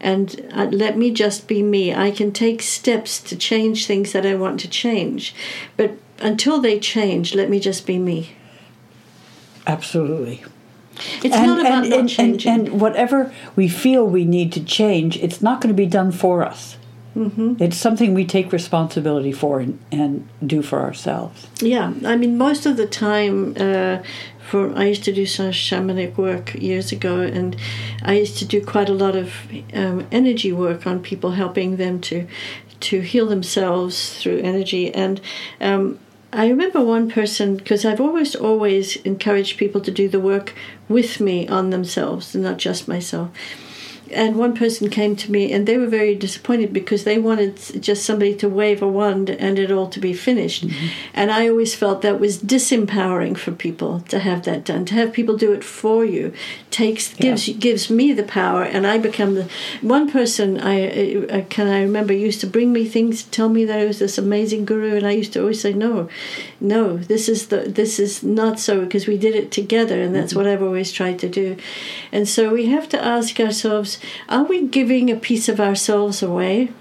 And 0.00 0.48
uh, 0.54 0.64
let 0.72 0.96
me 0.96 1.10
just 1.10 1.46
be 1.46 1.62
me. 1.62 1.94
I 1.94 2.10
can 2.10 2.32
take 2.32 2.62
steps 2.62 3.20
to 3.20 3.36
change 3.36 3.86
things 3.86 4.12
that 4.12 4.24
I 4.24 4.34
want 4.34 4.60
to 4.60 4.68
change. 4.68 5.34
But 5.76 5.92
until 6.20 6.60
they 6.60 6.80
change, 6.80 7.34
let 7.34 7.50
me 7.50 7.60
just 7.60 7.86
be 7.86 7.98
me. 7.98 8.34
absolutely. 9.66 10.42
It's 11.22 11.36
not 11.36 11.60
about 11.60 11.86
not 11.86 11.98
and, 11.98 12.08
changing. 12.08 12.52
and, 12.52 12.68
and 12.68 12.80
whatever 12.80 13.32
we 13.56 13.68
feel 13.68 14.06
we 14.06 14.24
need 14.24 14.52
to 14.52 14.62
change, 14.62 15.16
it's 15.18 15.40
not 15.40 15.60
going 15.60 15.74
to 15.74 15.82
be 15.82 15.86
done 15.86 16.12
for 16.12 16.42
us. 16.44 16.76
Mm-hmm. 17.16 17.54
It's 17.58 17.76
something 17.76 18.14
we 18.14 18.24
take 18.24 18.52
responsibility 18.52 19.32
for 19.32 19.60
and, 19.60 19.78
and 19.90 20.28
do 20.46 20.62
for 20.62 20.80
ourselves. 20.80 21.48
Yeah, 21.60 21.92
I 22.04 22.16
mean, 22.16 22.38
most 22.38 22.66
of 22.66 22.76
the 22.76 22.86
time, 22.86 23.54
uh, 23.58 23.98
for 24.48 24.76
I 24.76 24.84
used 24.84 25.04
to 25.04 25.12
do 25.12 25.26
some 25.26 25.50
shamanic 25.50 26.16
work 26.16 26.54
years 26.54 26.92
ago, 26.92 27.20
and 27.20 27.56
I 28.02 28.14
used 28.14 28.38
to 28.38 28.44
do 28.44 28.64
quite 28.64 28.88
a 28.88 28.94
lot 28.94 29.16
of 29.16 29.32
um, 29.74 30.06
energy 30.12 30.52
work 30.52 30.86
on 30.86 31.00
people, 31.00 31.32
helping 31.32 31.76
them 31.76 32.00
to 32.02 32.26
to 32.80 33.00
heal 33.00 33.26
themselves 33.26 34.18
through 34.18 34.38
energy. 34.38 34.94
And 34.94 35.20
um, 35.60 35.98
I 36.32 36.48
remember 36.48 36.80
one 36.80 37.10
person 37.10 37.56
because 37.56 37.84
I've 37.84 38.00
always 38.00 38.36
always 38.36 38.96
encouraged 38.96 39.58
people 39.58 39.80
to 39.80 39.90
do 39.90 40.08
the 40.08 40.20
work 40.20 40.54
with 40.88 41.20
me 41.20 41.48
on 41.48 41.70
themselves, 41.70 42.34
and 42.34 42.44
not 42.44 42.58
just 42.58 42.86
myself 42.86 43.30
and 44.12 44.36
one 44.36 44.54
person 44.54 44.90
came 44.90 45.16
to 45.16 45.30
me 45.30 45.52
and 45.52 45.66
they 45.66 45.78
were 45.78 45.86
very 45.86 46.14
disappointed 46.14 46.72
because 46.72 47.04
they 47.04 47.18
wanted 47.18 47.56
just 47.82 48.04
somebody 48.04 48.34
to 48.36 48.48
wave 48.48 48.82
a 48.82 48.88
wand 48.88 49.30
and 49.30 49.58
it 49.58 49.70
all 49.70 49.88
to 49.88 50.00
be 50.00 50.12
finished. 50.12 50.66
Mm-hmm. 50.66 50.86
And 51.14 51.30
i 51.30 51.48
always 51.48 51.74
felt 51.74 52.02
that 52.02 52.20
was 52.20 52.38
disempowering 52.38 53.36
for 53.36 53.52
people 53.52 54.00
to 54.08 54.18
have 54.18 54.44
that 54.44 54.64
done. 54.64 54.84
To 54.86 54.94
have 54.94 55.12
people 55.12 55.36
do 55.36 55.52
it 55.52 55.64
for 55.64 56.04
you 56.04 56.32
takes 56.70 57.14
gives 57.14 57.48
gives 57.48 57.90
me 57.90 58.12
the 58.12 58.22
power 58.22 58.62
and 58.62 58.86
i 58.86 58.96
become 58.96 59.34
the 59.34 59.48
one 59.80 60.10
person 60.10 60.60
i, 60.60 61.26
I 61.32 61.40
can 61.42 61.66
i 61.66 61.82
remember 61.82 62.12
used 62.12 62.40
to 62.42 62.46
bring 62.46 62.72
me 62.72 62.84
things 62.86 63.24
tell 63.24 63.48
me 63.48 63.64
that 63.64 63.80
I 63.80 63.84
was 63.84 63.98
this 63.98 64.18
amazing 64.18 64.64
guru 64.64 64.96
and 64.96 65.06
i 65.06 65.10
used 65.10 65.32
to 65.32 65.40
always 65.40 65.60
say 65.60 65.72
no 65.72 66.08
no 66.60 66.96
this 66.96 67.28
is 67.28 67.48
the 67.48 67.62
this 67.62 67.98
is 67.98 68.22
not 68.22 68.60
so 68.60 68.84
because 68.84 69.06
we 69.06 69.18
did 69.18 69.34
it 69.34 69.50
together 69.50 70.00
and 70.00 70.14
that's 70.14 70.32
mm-hmm. 70.32 70.44
what 70.44 70.46
i've 70.46 70.62
always 70.62 70.92
tried 70.92 71.18
to 71.18 71.28
do. 71.28 71.56
And 72.12 72.28
so 72.28 72.52
we 72.52 72.66
have 72.66 72.88
to 72.90 73.02
ask 73.02 73.38
ourselves 73.40 73.98
are 74.28 74.44
we 74.44 74.66
giving 74.66 75.10
a 75.10 75.16
piece 75.16 75.48
of 75.48 75.60
ourselves 75.60 76.22
away 76.22 76.72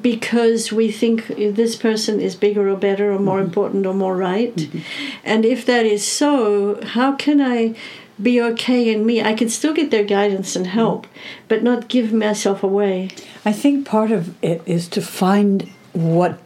because 0.00 0.72
we 0.72 0.90
think 0.90 1.26
this 1.26 1.76
person 1.76 2.20
is 2.20 2.36
bigger 2.36 2.68
or 2.68 2.76
better 2.76 3.12
or 3.12 3.18
more 3.18 3.38
mm-hmm. 3.38 3.46
important 3.46 3.86
or 3.86 3.94
more 3.94 4.16
right? 4.16 4.54
Mm-hmm. 4.54 4.78
And 5.24 5.44
if 5.44 5.66
that 5.66 5.84
is 5.86 6.06
so, 6.06 6.82
how 6.84 7.12
can 7.12 7.40
I 7.40 7.74
be 8.22 8.40
okay 8.40 8.92
in 8.92 9.04
me? 9.04 9.22
I 9.22 9.34
can 9.34 9.48
still 9.48 9.74
get 9.74 9.90
their 9.90 10.04
guidance 10.04 10.54
and 10.54 10.66
help, 10.68 11.06
mm-hmm. 11.06 11.18
but 11.48 11.62
not 11.62 11.88
give 11.88 12.12
myself 12.12 12.62
away. 12.62 13.10
I 13.44 13.52
think 13.52 13.86
part 13.86 14.12
of 14.12 14.40
it 14.42 14.62
is 14.66 14.88
to 14.88 15.02
find 15.02 15.68
what 15.92 16.38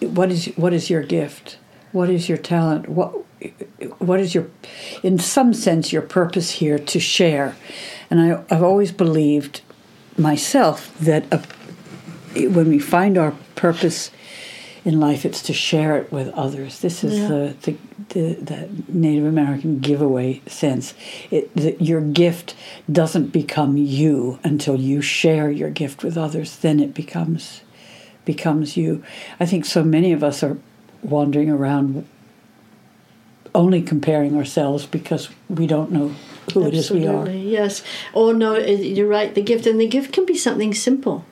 what 0.00 0.30
is 0.30 0.46
what 0.56 0.72
is 0.72 0.90
your 0.90 1.02
gift, 1.02 1.58
what 1.92 2.10
is 2.10 2.28
your 2.28 2.38
talent, 2.38 2.88
what 2.88 3.14
what 3.98 4.20
is 4.20 4.34
your, 4.34 4.48
in 5.02 5.18
some 5.18 5.54
sense, 5.54 5.92
your 5.92 6.02
purpose 6.02 6.50
here 6.52 6.78
to 6.78 7.00
share. 7.00 7.56
And 8.10 8.20
I, 8.20 8.42
I've 8.50 8.62
always 8.62 8.92
believed 8.92 9.60
myself 10.18 10.96
that 10.98 11.24
a, 11.32 11.42
when 12.48 12.68
we 12.68 12.78
find 12.78 13.16
our 13.16 13.34
purpose 13.54 14.10
in 14.84 14.98
life, 14.98 15.24
it's 15.24 15.42
to 15.42 15.52
share 15.52 15.96
it 15.98 16.10
with 16.10 16.28
others. 16.30 16.80
This 16.80 17.04
is 17.04 17.18
Yeah. 17.18 17.28
the, 17.28 17.54
the, 17.62 17.76
the, 18.08 18.34
the 18.40 18.68
Native 18.88 19.26
American 19.26 19.78
giveaway 19.80 20.40
sense. 20.46 20.94
It, 21.30 21.54
that 21.54 21.82
your 21.82 22.00
gift 22.00 22.54
doesn't 22.90 23.28
become 23.28 23.76
you 23.76 24.38
until 24.42 24.76
you 24.76 25.02
share 25.02 25.50
your 25.50 25.70
gift 25.70 26.02
with 26.02 26.16
others. 26.16 26.56
Then 26.56 26.80
it 26.80 26.94
becomes 26.94 27.60
becomes 28.26 28.76
you. 28.76 29.02
I 29.40 29.46
think 29.46 29.64
so 29.64 29.82
many 29.82 30.12
of 30.12 30.22
us 30.22 30.42
are 30.42 30.58
wandering 31.02 31.50
around 31.50 32.06
only 33.54 33.82
comparing 33.82 34.36
ourselves 34.36 34.86
because 34.86 35.28
we 35.48 35.66
don't 35.66 35.90
know 35.90 36.14
who 36.54 36.66
it 36.66 36.74
is 36.74 36.90
we 36.90 37.06
are. 37.06 37.20
Absolutely, 37.20 37.48
yes. 37.50 37.82
Or 38.12 38.34
no, 38.34 38.56
you're 38.56 39.08
right. 39.08 39.34
The 39.34 39.42
gift, 39.42 39.66
and 39.66 39.80
the 39.80 39.86
gift 39.86 40.12
can 40.12 40.26
be 40.26 40.36
something 40.36 40.74
simple. 40.74 41.24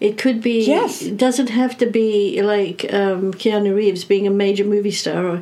It 0.00 0.18
could 0.18 0.42
be. 0.42 0.64
Yes. 0.64 1.02
It 1.02 1.16
doesn't 1.16 1.50
have 1.50 1.78
to 1.78 1.86
be 1.86 2.42
like 2.42 2.92
um, 2.92 3.32
Keanu 3.32 3.74
Reeves 3.74 4.04
being 4.04 4.26
a 4.26 4.30
major 4.30 4.64
movie 4.64 4.90
star. 4.90 5.24
Or, 5.26 5.36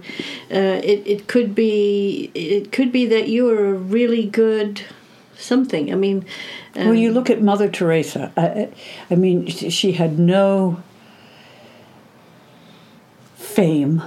uh, 0.51 0.81
it 0.85 1.03
it 1.07 1.27
could 1.29 1.55
be. 1.55 2.31
It 2.35 2.71
could 2.71 2.93
be 2.93 3.07
that 3.07 3.29
you 3.29 3.49
are 3.49 3.69
a 3.71 3.73
really 3.73 4.27
good 4.27 4.83
something. 5.37 5.91
I 5.91 5.97
mean. 5.97 6.27
Um, 6.77 6.89
When 6.89 6.99
you 6.99 7.11
look 7.11 7.31
at 7.31 7.41
Mother 7.43 7.69
Teresa, 7.71 8.33
I, 8.37 8.69
I- 9.11 9.15
mean, 9.17 9.47
she 9.47 9.93
had 9.93 10.19
no 10.19 10.83
fame 13.35 14.03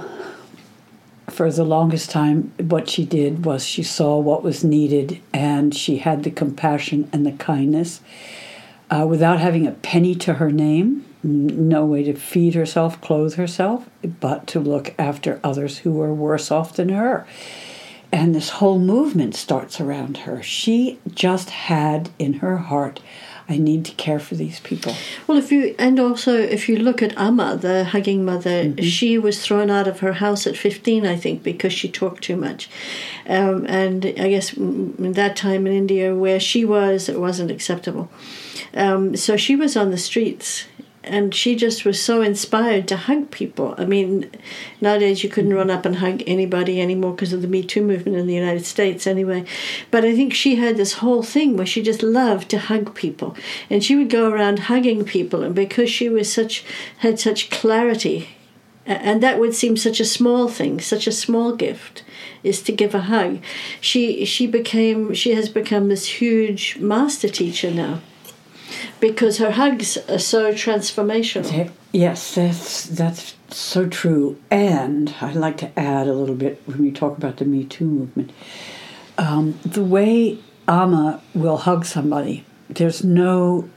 for 1.34 1.50
the 1.50 1.64
longest 1.64 2.10
time. 2.10 2.52
What 2.58 2.88
she 2.88 3.04
did 3.04 3.44
was 3.44 3.66
she 3.66 3.82
saw 3.82 4.18
what 4.18 4.42
was 4.42 4.64
needed 4.64 5.20
and 5.32 5.74
she 5.74 5.98
had 5.98 6.22
the 6.22 6.30
compassion 6.30 7.08
and 7.12 7.26
the 7.26 7.32
kindness 7.32 8.00
uh, 8.90 9.06
without 9.08 9.40
having 9.40 9.66
a 9.66 9.72
penny 9.72 10.14
to 10.14 10.34
her 10.34 10.50
name, 10.52 11.04
no 11.22 11.84
way 11.84 12.04
to 12.04 12.14
feed 12.14 12.54
herself, 12.54 13.00
clothe 13.00 13.34
herself, 13.34 13.88
but 14.20 14.46
to 14.48 14.60
look 14.60 14.94
after 14.98 15.40
others 15.42 15.78
who 15.78 15.92
were 15.92 16.14
worse 16.14 16.50
off 16.50 16.76
than 16.76 16.90
her. 16.90 17.26
And 18.12 18.34
this 18.34 18.50
whole 18.50 18.78
movement 18.78 19.34
starts 19.34 19.80
around 19.80 20.18
her. 20.18 20.42
She 20.42 21.00
just 21.12 21.50
had 21.50 22.10
in 22.18 22.34
her 22.34 22.58
heart 22.58 23.00
I 23.46 23.58
need 23.58 23.84
to 23.84 23.92
care 23.92 24.18
for 24.18 24.36
these 24.36 24.60
people. 24.60 24.94
Well, 25.26 25.36
if 25.36 25.52
you 25.52 25.74
and 25.78 26.00
also 26.00 26.32
if 26.38 26.68
you 26.68 26.76
look 26.76 27.02
at 27.02 27.12
Amma, 27.18 27.56
the 27.56 27.84
hugging 27.84 28.24
mother, 28.24 28.64
mm-hmm. 28.64 28.82
she 28.82 29.18
was 29.18 29.44
thrown 29.44 29.70
out 29.70 29.86
of 29.86 30.00
her 30.00 30.14
house 30.14 30.46
at 30.46 30.56
fifteen, 30.56 31.04
I 31.04 31.16
think, 31.16 31.42
because 31.42 31.72
she 31.72 31.90
talked 31.90 32.24
too 32.24 32.36
much. 32.36 32.70
Um, 33.26 33.66
and 33.68 34.06
I 34.06 34.30
guess 34.30 34.54
in 34.54 35.12
that 35.12 35.36
time 35.36 35.66
in 35.66 35.74
India, 35.74 36.14
where 36.14 36.40
she 36.40 36.64
was, 36.64 37.08
it 37.08 37.20
wasn't 37.20 37.50
acceptable. 37.50 38.08
Um, 38.72 39.14
so 39.16 39.36
she 39.36 39.56
was 39.56 39.76
on 39.76 39.90
the 39.90 39.98
streets 39.98 40.64
and 41.06 41.34
she 41.34 41.54
just 41.54 41.84
was 41.84 42.00
so 42.00 42.22
inspired 42.22 42.88
to 42.88 42.96
hug 42.96 43.30
people. 43.30 43.74
I 43.78 43.84
mean, 43.84 44.30
nowadays 44.80 45.22
you 45.22 45.30
couldn't 45.30 45.54
run 45.54 45.70
up 45.70 45.84
and 45.84 45.96
hug 45.96 46.22
anybody 46.26 46.80
anymore 46.80 47.12
because 47.12 47.32
of 47.32 47.42
the 47.42 47.48
Me 47.48 47.62
Too 47.62 47.82
movement 47.82 48.16
in 48.16 48.26
the 48.26 48.34
United 48.34 48.64
States, 48.64 49.06
anyway. 49.06 49.44
But 49.90 50.04
I 50.04 50.14
think 50.14 50.32
she 50.32 50.56
had 50.56 50.76
this 50.76 50.94
whole 50.94 51.22
thing 51.22 51.56
where 51.56 51.66
she 51.66 51.82
just 51.82 52.02
loved 52.02 52.48
to 52.50 52.58
hug 52.58 52.94
people, 52.94 53.36
and 53.68 53.84
she 53.84 53.96
would 53.96 54.10
go 54.10 54.30
around 54.30 54.60
hugging 54.60 55.04
people, 55.04 55.42
and 55.42 55.54
because 55.54 55.90
she 55.90 56.08
was 56.08 56.32
such 56.32 56.64
had 56.98 57.20
such 57.20 57.50
clarity, 57.50 58.28
and 58.86 59.22
that 59.22 59.38
would 59.38 59.54
seem 59.54 59.76
such 59.76 60.00
a 60.00 60.04
small 60.04 60.48
thing, 60.48 60.80
such 60.80 61.06
a 61.06 61.12
small 61.12 61.54
gift 61.54 62.02
is 62.42 62.62
to 62.62 62.72
give 62.72 62.94
a 62.94 63.00
hug. 63.00 63.40
She 63.80 64.24
she 64.24 64.46
became 64.46 65.14
she 65.14 65.34
has 65.34 65.48
become 65.48 65.88
this 65.88 66.06
huge 66.06 66.78
master 66.78 67.28
teacher 67.28 67.70
now 67.70 68.00
because 69.00 69.38
her 69.38 69.52
hugs 69.52 69.96
are 70.08 70.18
so 70.18 70.52
transformational. 70.52 71.70
Yes, 71.92 72.34
that's 72.34 72.86
that's 72.86 73.34
so 73.50 73.88
true. 73.88 74.38
And 74.50 75.14
I'd 75.20 75.36
like 75.36 75.56
to 75.58 75.78
add 75.78 76.06
a 76.06 76.12
little 76.12 76.34
bit 76.34 76.62
when 76.66 76.78
we 76.78 76.90
talk 76.90 77.16
about 77.16 77.36
the 77.36 77.44
Me 77.44 77.64
Too 77.64 77.84
movement. 77.84 78.32
Um, 79.16 79.58
the 79.64 79.84
way 79.84 80.38
Amma 80.66 81.22
will 81.34 81.58
hug 81.58 81.84
somebody, 81.84 82.44
there's 82.68 83.04
no 83.04 83.68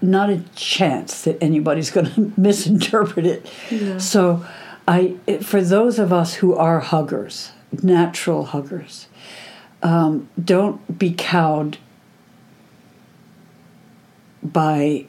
not 0.00 0.30
a 0.30 0.40
chance 0.54 1.22
that 1.22 1.42
anybody's 1.42 1.90
going 1.96 2.12
to 2.12 2.32
misinterpret 2.36 3.26
it. 3.26 3.50
Yeah. 3.70 3.98
So, 3.98 4.46
I 4.86 5.16
for 5.42 5.62
those 5.62 5.98
of 5.98 6.12
us 6.12 6.34
who 6.34 6.54
are 6.54 6.80
huggers, 6.80 7.52
natural 7.82 8.44
huggers, 8.46 9.08
um, 9.82 10.28
don't 10.42 10.98
be 10.98 11.12
cowed 11.12 11.78
by 14.52 15.06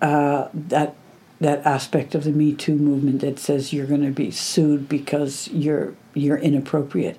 uh, 0.00 0.48
that 0.52 0.94
that 1.40 1.66
aspect 1.66 2.14
of 2.14 2.24
the 2.24 2.30
Me 2.30 2.54
Too 2.54 2.76
movement 2.76 3.20
that 3.20 3.38
says 3.38 3.72
you're 3.72 3.86
going 3.86 4.04
to 4.04 4.10
be 4.10 4.30
sued 4.30 4.88
because 4.88 5.48
you're 5.48 5.94
you're 6.14 6.38
inappropriate. 6.38 7.18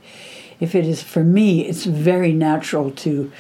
If 0.60 0.74
it 0.74 0.86
is 0.86 1.04
for 1.04 1.24
me, 1.24 1.66
it's 1.66 1.86
very 1.86 2.34
natural 2.34 2.90
to, 2.92 3.32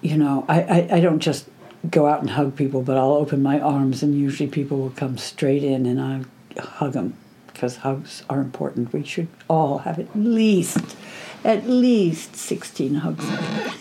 you 0.00 0.16
know, 0.16 0.44
I, 0.48 0.62
I, 0.62 0.88
I 0.96 1.00
don't 1.00 1.18
just 1.18 1.48
go 1.90 2.06
out 2.06 2.20
and 2.20 2.30
hug 2.30 2.54
people, 2.54 2.82
but 2.82 2.96
I'll 2.96 3.14
open 3.14 3.42
my 3.42 3.58
arms 3.58 4.02
and 4.02 4.14
usually 4.14 4.48
people 4.48 4.78
will 4.78 4.90
come 4.90 5.18
straight 5.18 5.64
in 5.64 5.86
and 5.86 6.00
I 6.00 6.60
hug 6.60 6.92
them 6.92 7.14
because 7.48 7.78
hugs 7.78 8.22
are 8.30 8.40
important. 8.40 8.92
We 8.92 9.04
should 9.04 9.28
all 9.48 9.78
have 9.78 9.98
at 9.98 10.14
least 10.14 10.96
at 11.44 11.66
least 11.66 12.36
16 12.36 12.94
hugs. 12.96 13.24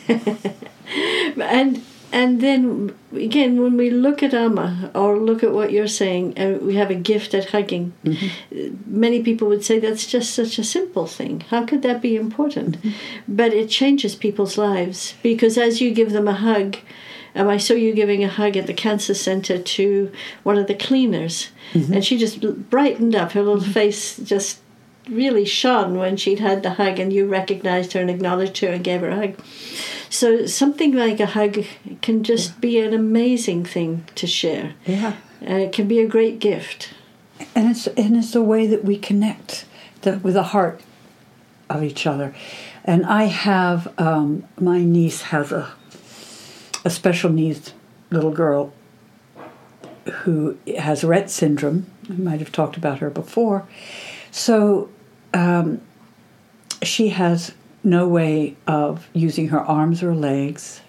and 1.37 1.83
and 2.11 2.41
then 2.41 2.95
again, 3.13 3.61
when 3.61 3.77
we 3.77 3.89
look 3.89 4.23
at 4.23 4.33
Amma 4.33 4.91
or 4.95 5.17
look 5.17 5.43
at 5.43 5.53
what 5.53 5.71
you're 5.71 5.87
saying, 5.87 6.39
uh, 6.39 6.57
we 6.61 6.75
have 6.75 6.89
a 6.89 6.95
gift 6.95 7.33
at 7.33 7.49
hugging. 7.49 7.93
Mm-hmm. 8.03 8.99
Many 8.99 9.21
people 9.21 9.47
would 9.49 9.63
say 9.63 9.79
that's 9.79 10.07
just 10.07 10.33
such 10.33 10.57
a 10.57 10.63
simple 10.63 11.05
thing. 11.05 11.41
How 11.49 11.65
could 11.65 11.81
that 11.83 12.01
be 12.01 12.15
important? 12.15 12.77
Mm-hmm. 12.77 13.35
But 13.35 13.53
it 13.53 13.69
changes 13.69 14.15
people's 14.15 14.57
lives 14.57 15.15
because 15.21 15.57
as 15.57 15.81
you 15.81 15.91
give 15.91 16.11
them 16.11 16.27
a 16.27 16.33
hug, 16.33 16.77
um, 17.35 17.47
I 17.47 17.57
saw 17.57 17.73
you 17.73 17.93
giving 17.93 18.23
a 18.23 18.27
hug 18.27 18.57
at 18.57 18.67
the 18.67 18.73
cancer 18.73 19.13
center 19.13 19.57
to 19.59 20.11
one 20.43 20.57
of 20.57 20.67
the 20.67 20.73
cleaners, 20.73 21.49
mm-hmm. 21.73 21.93
and 21.93 22.05
she 22.05 22.17
just 22.17 22.41
brightened 22.69 23.15
up. 23.15 23.33
Her 23.33 23.43
little 23.43 23.61
mm-hmm. 23.61 23.71
face 23.71 24.17
just 24.17 24.61
really 25.07 25.45
shone 25.45 25.97
when 25.97 26.17
she'd 26.17 26.39
had 26.39 26.63
the 26.63 26.71
hug, 26.71 26.99
and 26.99 27.13
you 27.13 27.27
recognized 27.27 27.93
her 27.93 28.01
and 28.01 28.09
acknowledged 28.09 28.57
her 28.59 28.69
and 28.69 28.83
gave 28.83 29.01
her 29.01 29.09
a 29.09 29.15
hug. 29.15 29.35
So 30.09 30.45
something 30.45 30.93
like 30.93 31.19
a 31.19 31.27
hug 31.27 31.63
can 32.01 32.23
just 32.23 32.49
yeah. 32.49 32.59
be 32.59 32.79
an 32.79 32.93
amazing 32.93 33.65
thing 33.65 34.05
to 34.15 34.27
share. 34.27 34.73
Yeah. 34.85 35.15
And 35.41 35.61
it 35.61 35.71
can 35.71 35.87
be 35.87 35.99
a 35.99 36.07
great 36.07 36.39
gift. 36.39 36.93
And 37.55 37.69
it's 37.69 37.87
and 37.87 38.17
it's 38.17 38.35
a 38.35 38.41
way 38.41 38.67
that 38.67 38.83
we 38.83 38.97
connect 38.97 39.65
the, 40.01 40.17
with 40.17 40.33
the 40.33 40.43
heart 40.43 40.81
of 41.69 41.83
each 41.83 42.05
other. 42.05 42.33
And 42.83 43.05
I 43.05 43.25
have 43.25 43.93
um, 43.97 44.43
my 44.59 44.83
niece 44.83 45.21
has 45.23 45.51
a 45.51 45.71
a 46.83 46.89
special 46.89 47.29
needs 47.29 47.73
little 48.09 48.31
girl 48.31 48.73
who 50.23 50.57
has 50.77 51.03
Rett 51.03 51.29
syndrome. 51.29 51.85
I 52.09 52.13
might 52.13 52.39
have 52.39 52.51
talked 52.51 52.77
about 52.77 52.99
her 52.99 53.09
before. 53.09 53.67
So 54.31 54.89
um, 55.33 55.81
she 56.81 57.09
has 57.09 57.53
no 57.83 58.07
way 58.07 58.55
of 58.67 59.07
using 59.13 59.49
her 59.49 59.59
arms 59.59 60.03
or 60.03 60.13
legs. 60.13 60.81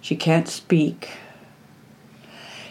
She 0.00 0.16
can't 0.16 0.48
speak. 0.48 1.10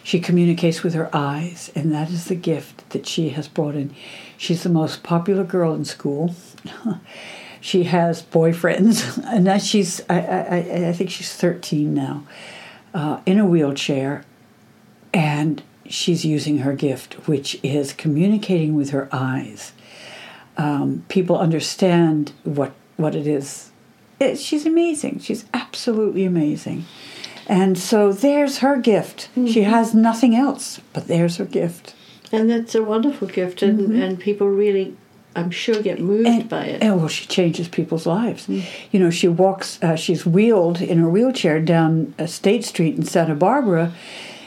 She 0.03 0.19
communicates 0.19 0.81
with 0.81 0.93
her 0.95 1.09
eyes, 1.15 1.71
and 1.75 1.91
that 1.93 2.09
is 2.09 2.25
the 2.25 2.35
gift 2.35 2.89
that 2.89 3.05
she 3.05 3.29
has 3.29 3.47
brought 3.47 3.75
in. 3.75 3.93
She's 4.37 4.63
the 4.63 4.69
most 4.69 5.03
popular 5.03 5.43
girl 5.43 5.75
in 5.75 5.85
school. 5.85 6.33
she 7.61 7.83
has 7.83 8.23
boyfriends, 8.23 9.23
and 9.31 9.45
that 9.45 9.61
she's 9.61 10.01
I, 10.09 10.19
I, 10.19 10.87
I 10.87 10.93
think 10.93 11.11
she's 11.11 11.33
13 11.35 11.93
now, 11.93 12.23
uh, 12.93 13.21
in 13.25 13.37
a 13.37 13.45
wheelchair, 13.45 14.23
and 15.13 15.61
she's 15.85 16.25
using 16.25 16.59
her 16.59 16.73
gift, 16.73 17.27
which 17.27 17.59
is 17.61 17.93
communicating 17.93 18.75
with 18.75 18.91
her 18.91 19.09
eyes. 19.11 19.73
Um, 20.57 21.05
people 21.07 21.37
understand 21.37 22.33
what 22.43 22.73
what 22.99 23.15
it 23.15 23.25
is. 23.25 23.71
It, 24.19 24.37
she's 24.37 24.65
amazing. 24.65 25.19
She's 25.19 25.45
absolutely 25.53 26.25
amazing. 26.25 26.85
And 27.47 27.77
so 27.77 28.13
there's 28.13 28.59
her 28.59 28.77
gift. 28.77 29.29
Mm-hmm. 29.31 29.47
She 29.47 29.63
has 29.63 29.95
nothing 29.95 30.35
else, 30.35 30.81
but 30.93 31.07
there's 31.07 31.37
her 31.37 31.45
gift. 31.45 31.95
And 32.31 32.49
that's 32.49 32.75
a 32.75 32.83
wonderful 32.83 33.27
gift, 33.27 33.63
and, 33.63 33.79
mm-hmm. 33.79 34.01
and 34.01 34.19
people 34.19 34.47
really, 34.47 34.95
I'm 35.35 35.49
sure, 35.49 35.81
get 35.81 35.99
moved 35.99 36.27
and, 36.27 36.47
by 36.47 36.65
it. 36.65 36.83
And 36.83 36.97
well, 36.97 37.07
she 37.07 37.25
changes 37.25 37.67
people's 37.67 38.05
lives. 38.05 38.45
Mm. 38.45 38.63
You 38.91 38.99
know, 38.99 39.09
she 39.09 39.27
walks, 39.27 39.81
uh, 39.81 39.95
she's 39.95 40.27
wheeled 40.27 40.79
in 40.79 40.99
her 40.99 41.09
wheelchair 41.09 41.59
down 41.59 42.13
State 42.27 42.65
Street 42.65 42.95
in 42.97 43.03
Santa 43.03 43.33
Barbara, 43.33 43.93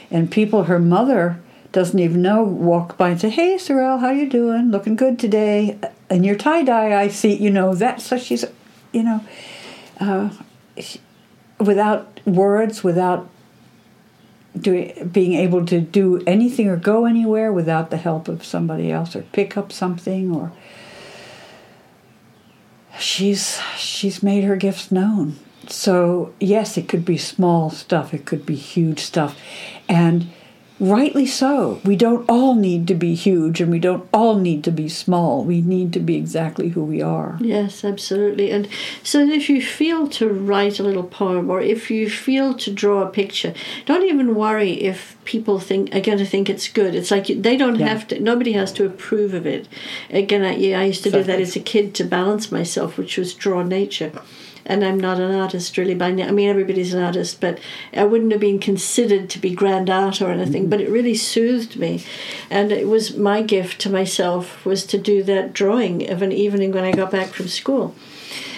and 0.09 0.31
people, 0.31 0.63
her 0.63 0.79
mother 0.79 1.41
doesn't 1.73 1.99
even 1.99 2.21
know, 2.21 2.43
walk 2.43 2.97
by 2.97 3.09
and 3.09 3.19
say, 3.19 3.29
"Hey, 3.29 3.57
Sorrel, 3.57 3.97
how 3.97 4.11
you 4.11 4.29
doing? 4.29 4.71
Looking 4.71 4.95
good 4.95 5.19
today." 5.19 5.77
And 6.13 6.23
your 6.23 6.35
tie 6.35 6.61
dye, 6.61 6.93
I 6.93 7.07
see. 7.07 7.33
You 7.33 7.49
know 7.49 7.73
that. 7.73 7.99
So 7.99 8.19
she's, 8.19 8.45
you 8.91 9.01
know, 9.01 9.25
uh, 9.99 10.29
she, 10.77 11.01
without 11.59 12.19
words, 12.23 12.83
without 12.83 13.27
doing, 14.55 15.09
being 15.11 15.33
able 15.33 15.65
to 15.65 15.81
do 15.81 16.21
anything 16.27 16.69
or 16.69 16.77
go 16.77 17.05
anywhere 17.05 17.51
without 17.51 17.89
the 17.89 17.97
help 17.97 18.27
of 18.27 18.45
somebody 18.45 18.91
else 18.91 19.15
or 19.15 19.23
pick 19.23 19.57
up 19.57 19.71
something 19.71 20.35
or. 20.35 20.51
She's 22.99 23.59
she's 23.75 24.21
made 24.21 24.43
her 24.43 24.55
gifts 24.55 24.91
known. 24.91 25.37
So 25.67 26.31
yes, 26.39 26.77
it 26.77 26.87
could 26.87 27.05
be 27.05 27.17
small 27.17 27.71
stuff. 27.71 28.13
It 28.13 28.25
could 28.25 28.45
be 28.45 28.55
huge 28.55 28.99
stuff, 28.99 29.35
and 29.89 30.27
rightly 30.83 31.25
so. 31.25 31.79
We 31.85 31.95
don't 31.95 32.29
all 32.29 32.55
need 32.55 32.87
to 32.89 32.95
be 32.95 33.15
huge 33.15 33.61
and 33.61 33.71
we 33.71 33.79
don't 33.79 34.07
all 34.13 34.35
need 34.35 34.63
to 34.65 34.71
be 34.71 34.89
small. 34.89 35.43
We 35.43 35.61
need 35.61 35.93
to 35.93 35.99
be 35.99 36.15
exactly 36.15 36.69
who 36.69 36.83
we 36.83 37.01
are. 37.01 37.37
Yes, 37.39 37.85
absolutely. 37.85 38.51
And 38.51 38.67
so 39.01 39.19
if 39.19 39.49
you 39.49 39.61
feel 39.61 40.07
to 40.09 40.27
write 40.27 40.79
a 40.79 40.83
little 40.83 41.03
poem 41.03 41.49
or 41.49 41.61
if 41.61 41.89
you 41.89 42.09
feel 42.09 42.53
to 42.55 42.71
draw 42.71 43.01
a 43.01 43.09
picture, 43.09 43.53
don't 43.85 44.03
even 44.03 44.35
worry 44.35 44.73
if 44.73 45.15
people 45.23 45.59
think 45.59 45.95
are 45.95 46.01
going 46.01 46.17
to 46.17 46.25
think 46.25 46.49
it's 46.49 46.67
good. 46.67 46.93
It's 46.95 47.11
like 47.11 47.27
they 47.27 47.55
don't 47.55 47.79
yeah. 47.79 47.87
have 47.87 48.07
to, 48.09 48.19
nobody 48.19 48.51
has 48.51 48.73
to 48.73 48.85
approve 48.85 49.33
of 49.33 49.47
it. 49.47 49.67
Again, 50.09 50.43
I, 50.43 50.53
I 50.73 50.83
used 50.85 51.03
to 51.03 51.11
do 51.11 51.23
that 51.23 51.39
as 51.39 51.55
a 51.55 51.61
kid 51.61 51.95
to 51.95 52.03
balance 52.03 52.51
myself, 52.51 52.97
which 52.97 53.17
was 53.17 53.33
draw 53.33 53.63
nature 53.63 54.11
and 54.65 54.83
I'm 54.83 54.99
not 54.99 55.19
an 55.19 55.33
artist 55.33 55.77
really 55.77 55.95
by 55.95 56.11
now. 56.11 56.27
I 56.27 56.31
mean, 56.31 56.49
everybody's 56.49 56.93
an 56.93 57.03
artist, 57.03 57.41
but 57.41 57.59
I 57.93 58.03
wouldn't 58.03 58.31
have 58.31 58.41
been 58.41 58.59
considered 58.59 59.29
to 59.31 59.39
be 59.39 59.53
grand 59.53 59.89
art 59.89 60.21
or 60.21 60.31
anything. 60.31 60.63
Mm-hmm. 60.63 60.69
But 60.69 60.81
it 60.81 60.89
really 60.89 61.15
soothed 61.15 61.77
me, 61.77 62.03
and 62.49 62.71
it 62.71 62.87
was 62.87 63.17
my 63.17 63.41
gift 63.41 63.81
to 63.81 63.89
myself 63.89 64.65
was 64.65 64.85
to 64.87 64.97
do 64.97 65.23
that 65.23 65.53
drawing 65.53 66.09
of 66.09 66.21
an 66.21 66.31
evening 66.31 66.71
when 66.71 66.83
I 66.83 66.91
got 66.91 67.11
back 67.11 67.29
from 67.29 67.47
school. 67.47 67.95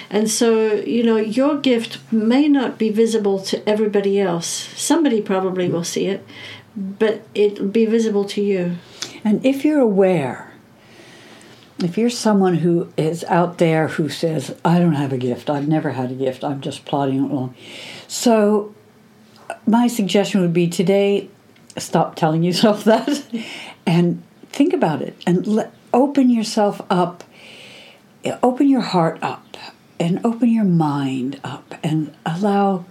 And 0.10 0.30
so, 0.30 0.74
you 0.74 1.04
know, 1.04 1.18
your 1.18 1.58
gift 1.58 2.00
may 2.12 2.48
not 2.48 2.78
be 2.78 2.90
visible 2.90 3.40
to 3.40 3.68
everybody 3.68 4.20
else. 4.20 4.48
Somebody 4.48 5.22
probably 5.22 5.68
will 5.68 5.84
see 5.84 6.06
it, 6.06 6.26
but 6.76 7.24
it'll 7.34 7.68
be 7.68 7.86
visible 7.86 8.24
to 8.26 8.42
you. 8.42 8.78
And 9.24 9.44
if 9.44 9.66
you're 9.66 9.80
aware 9.80 10.45
if 11.80 11.98
you're 11.98 12.10
someone 12.10 12.56
who 12.56 12.92
is 12.98 13.24
out 13.26 13.58
there 13.58 13.90
who 13.90 14.10
says, 14.10 14.56
I 14.64 14.80
don't 14.80 14.94
have 14.94 15.12
a 15.12 15.18
gift, 15.18 15.50
I've 15.50 15.68
never 15.68 15.92
had 15.92 16.12
a 16.12 16.16
gift, 16.16 16.44
I'm 16.44 16.62
just 16.62 16.86
plodding 16.86 17.20
along. 17.20 17.56
So 18.08 18.74
my 19.68 19.88
suggestion 19.88 20.42
would 20.42 20.54
be 20.54 20.68
today 20.68 21.30
stop 21.78 22.16
telling 22.16 22.44
yourself 22.44 22.84
that 22.86 23.26
and 23.86 24.24
think 24.50 24.74
about 24.74 25.02
it 25.02 25.22
and 25.28 25.46
let, 25.46 25.74
open 25.94 26.30
yourself 26.30 26.82
up. 26.90 27.24
Open 28.42 28.68
your 28.68 28.82
heart 28.82 29.20
up 29.22 29.56
and 30.00 30.20
open 30.26 30.50
your 30.50 30.64
mind 30.64 31.40
up 31.44 31.76
and 31.84 32.14
allow 32.26 32.86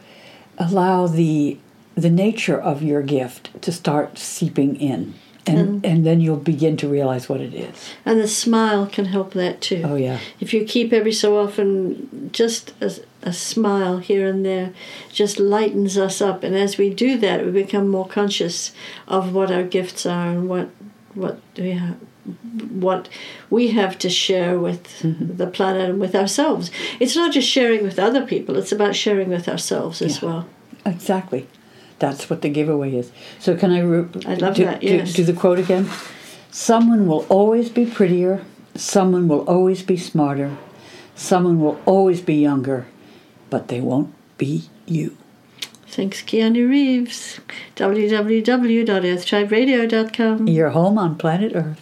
allow 0.57 1.09
the 1.09 1.59
the 1.97 2.11
nature 2.11 2.61
of 2.61 2.83
your 2.83 3.03
gift 3.03 3.51
to 3.61 3.73
start 3.73 4.17
seeping 4.17 4.77
in 4.77 5.15
and 5.47 5.59
mm-hmm. 5.59 5.85
and 5.85 6.07
then 6.07 6.21
you'll 6.21 6.37
begin 6.37 6.77
to 6.77 6.89
realize 6.89 7.29
what 7.29 7.41
it 7.41 7.55
is 7.55 7.93
And 8.05 8.21
the 8.21 8.29
smile 8.29 8.87
can 8.87 9.07
help 9.07 9.33
that 9.35 9.61
too. 9.61 9.83
oh 9.85 9.97
yeah 9.97 10.19
If 10.41 10.55
you 10.55 10.65
keep 10.65 10.93
every 10.93 11.13
so 11.13 11.39
often 11.39 12.31
just 12.33 12.73
a, 12.81 12.93
a 13.23 13.33
smile 13.33 13.99
here 13.99 14.27
and 14.27 14.45
there, 14.45 14.73
just 15.13 15.39
lightens 15.39 15.97
us 15.97 16.21
up. 16.21 16.43
And 16.43 16.55
as 16.55 16.77
we 16.79 16.91
do 16.91 17.17
that, 17.19 17.45
we 17.45 17.51
become 17.51 17.89
more 17.89 18.07
conscious 18.07 18.73
of 19.09 19.35
what 19.35 19.51
our 19.51 19.63
gifts 19.63 20.07
are 20.07 20.29
and 20.29 20.49
what 20.49 20.71
what 21.15 21.39
we 21.57 21.71
have, 21.71 21.97
what 22.71 23.09
we 23.51 23.69
have 23.69 23.97
to 23.99 24.11
share 24.11 24.59
with 24.59 24.83
mm-hmm. 25.01 25.37
the 25.37 25.47
planet 25.47 25.91
and 25.91 26.01
with 26.01 26.15
ourselves. 26.15 26.71
It's 26.99 27.15
not 27.15 27.33
just 27.33 27.49
sharing 27.49 27.83
with 27.85 27.99
other 27.99 28.27
people; 28.27 28.57
it's 28.57 28.73
about 28.73 28.97
sharing 28.97 29.29
with 29.29 29.49
ourselves 29.49 30.03
as 30.03 30.21
well. 30.21 30.47
exactly 30.85 31.47
that's 32.05 32.29
what 32.29 32.43
the 32.43 32.51
giveaway 32.51 32.95
is 32.95 33.11
so 33.39 33.57
can 33.57 33.71
i 33.71 33.81
re- 33.81 34.09
I 34.27 34.35
love 34.35 34.57
do, 34.57 34.65
that, 34.65 34.83
yes. 34.83 35.15
do 35.15 35.25
the 35.25 35.33
quote 35.33 35.59
again 35.59 35.89
someone 36.51 37.07
will 37.07 37.25
always 37.29 37.71
be 37.71 37.87
prettier 37.87 38.45
someone 38.75 39.29
will 39.29 39.45
always 39.57 39.83
be 39.83 39.97
smarter 39.97 40.51
someone 41.15 41.61
will 41.61 41.79
always 41.87 42.21
be 42.21 42.35
younger 42.35 42.87
but 43.51 43.69
they 43.69 43.81
won't 43.81 44.13
be 44.37 44.65
you 44.87 45.17
Thanks, 45.95 46.23
Keanu 46.23 46.69
Reeves. 46.69 47.41
www.earthtriberadio.com. 47.77 50.49
You're 50.49 50.71
home 50.71 50.99
on 50.99 51.17
planet 51.17 51.53
Earth. 51.55 51.81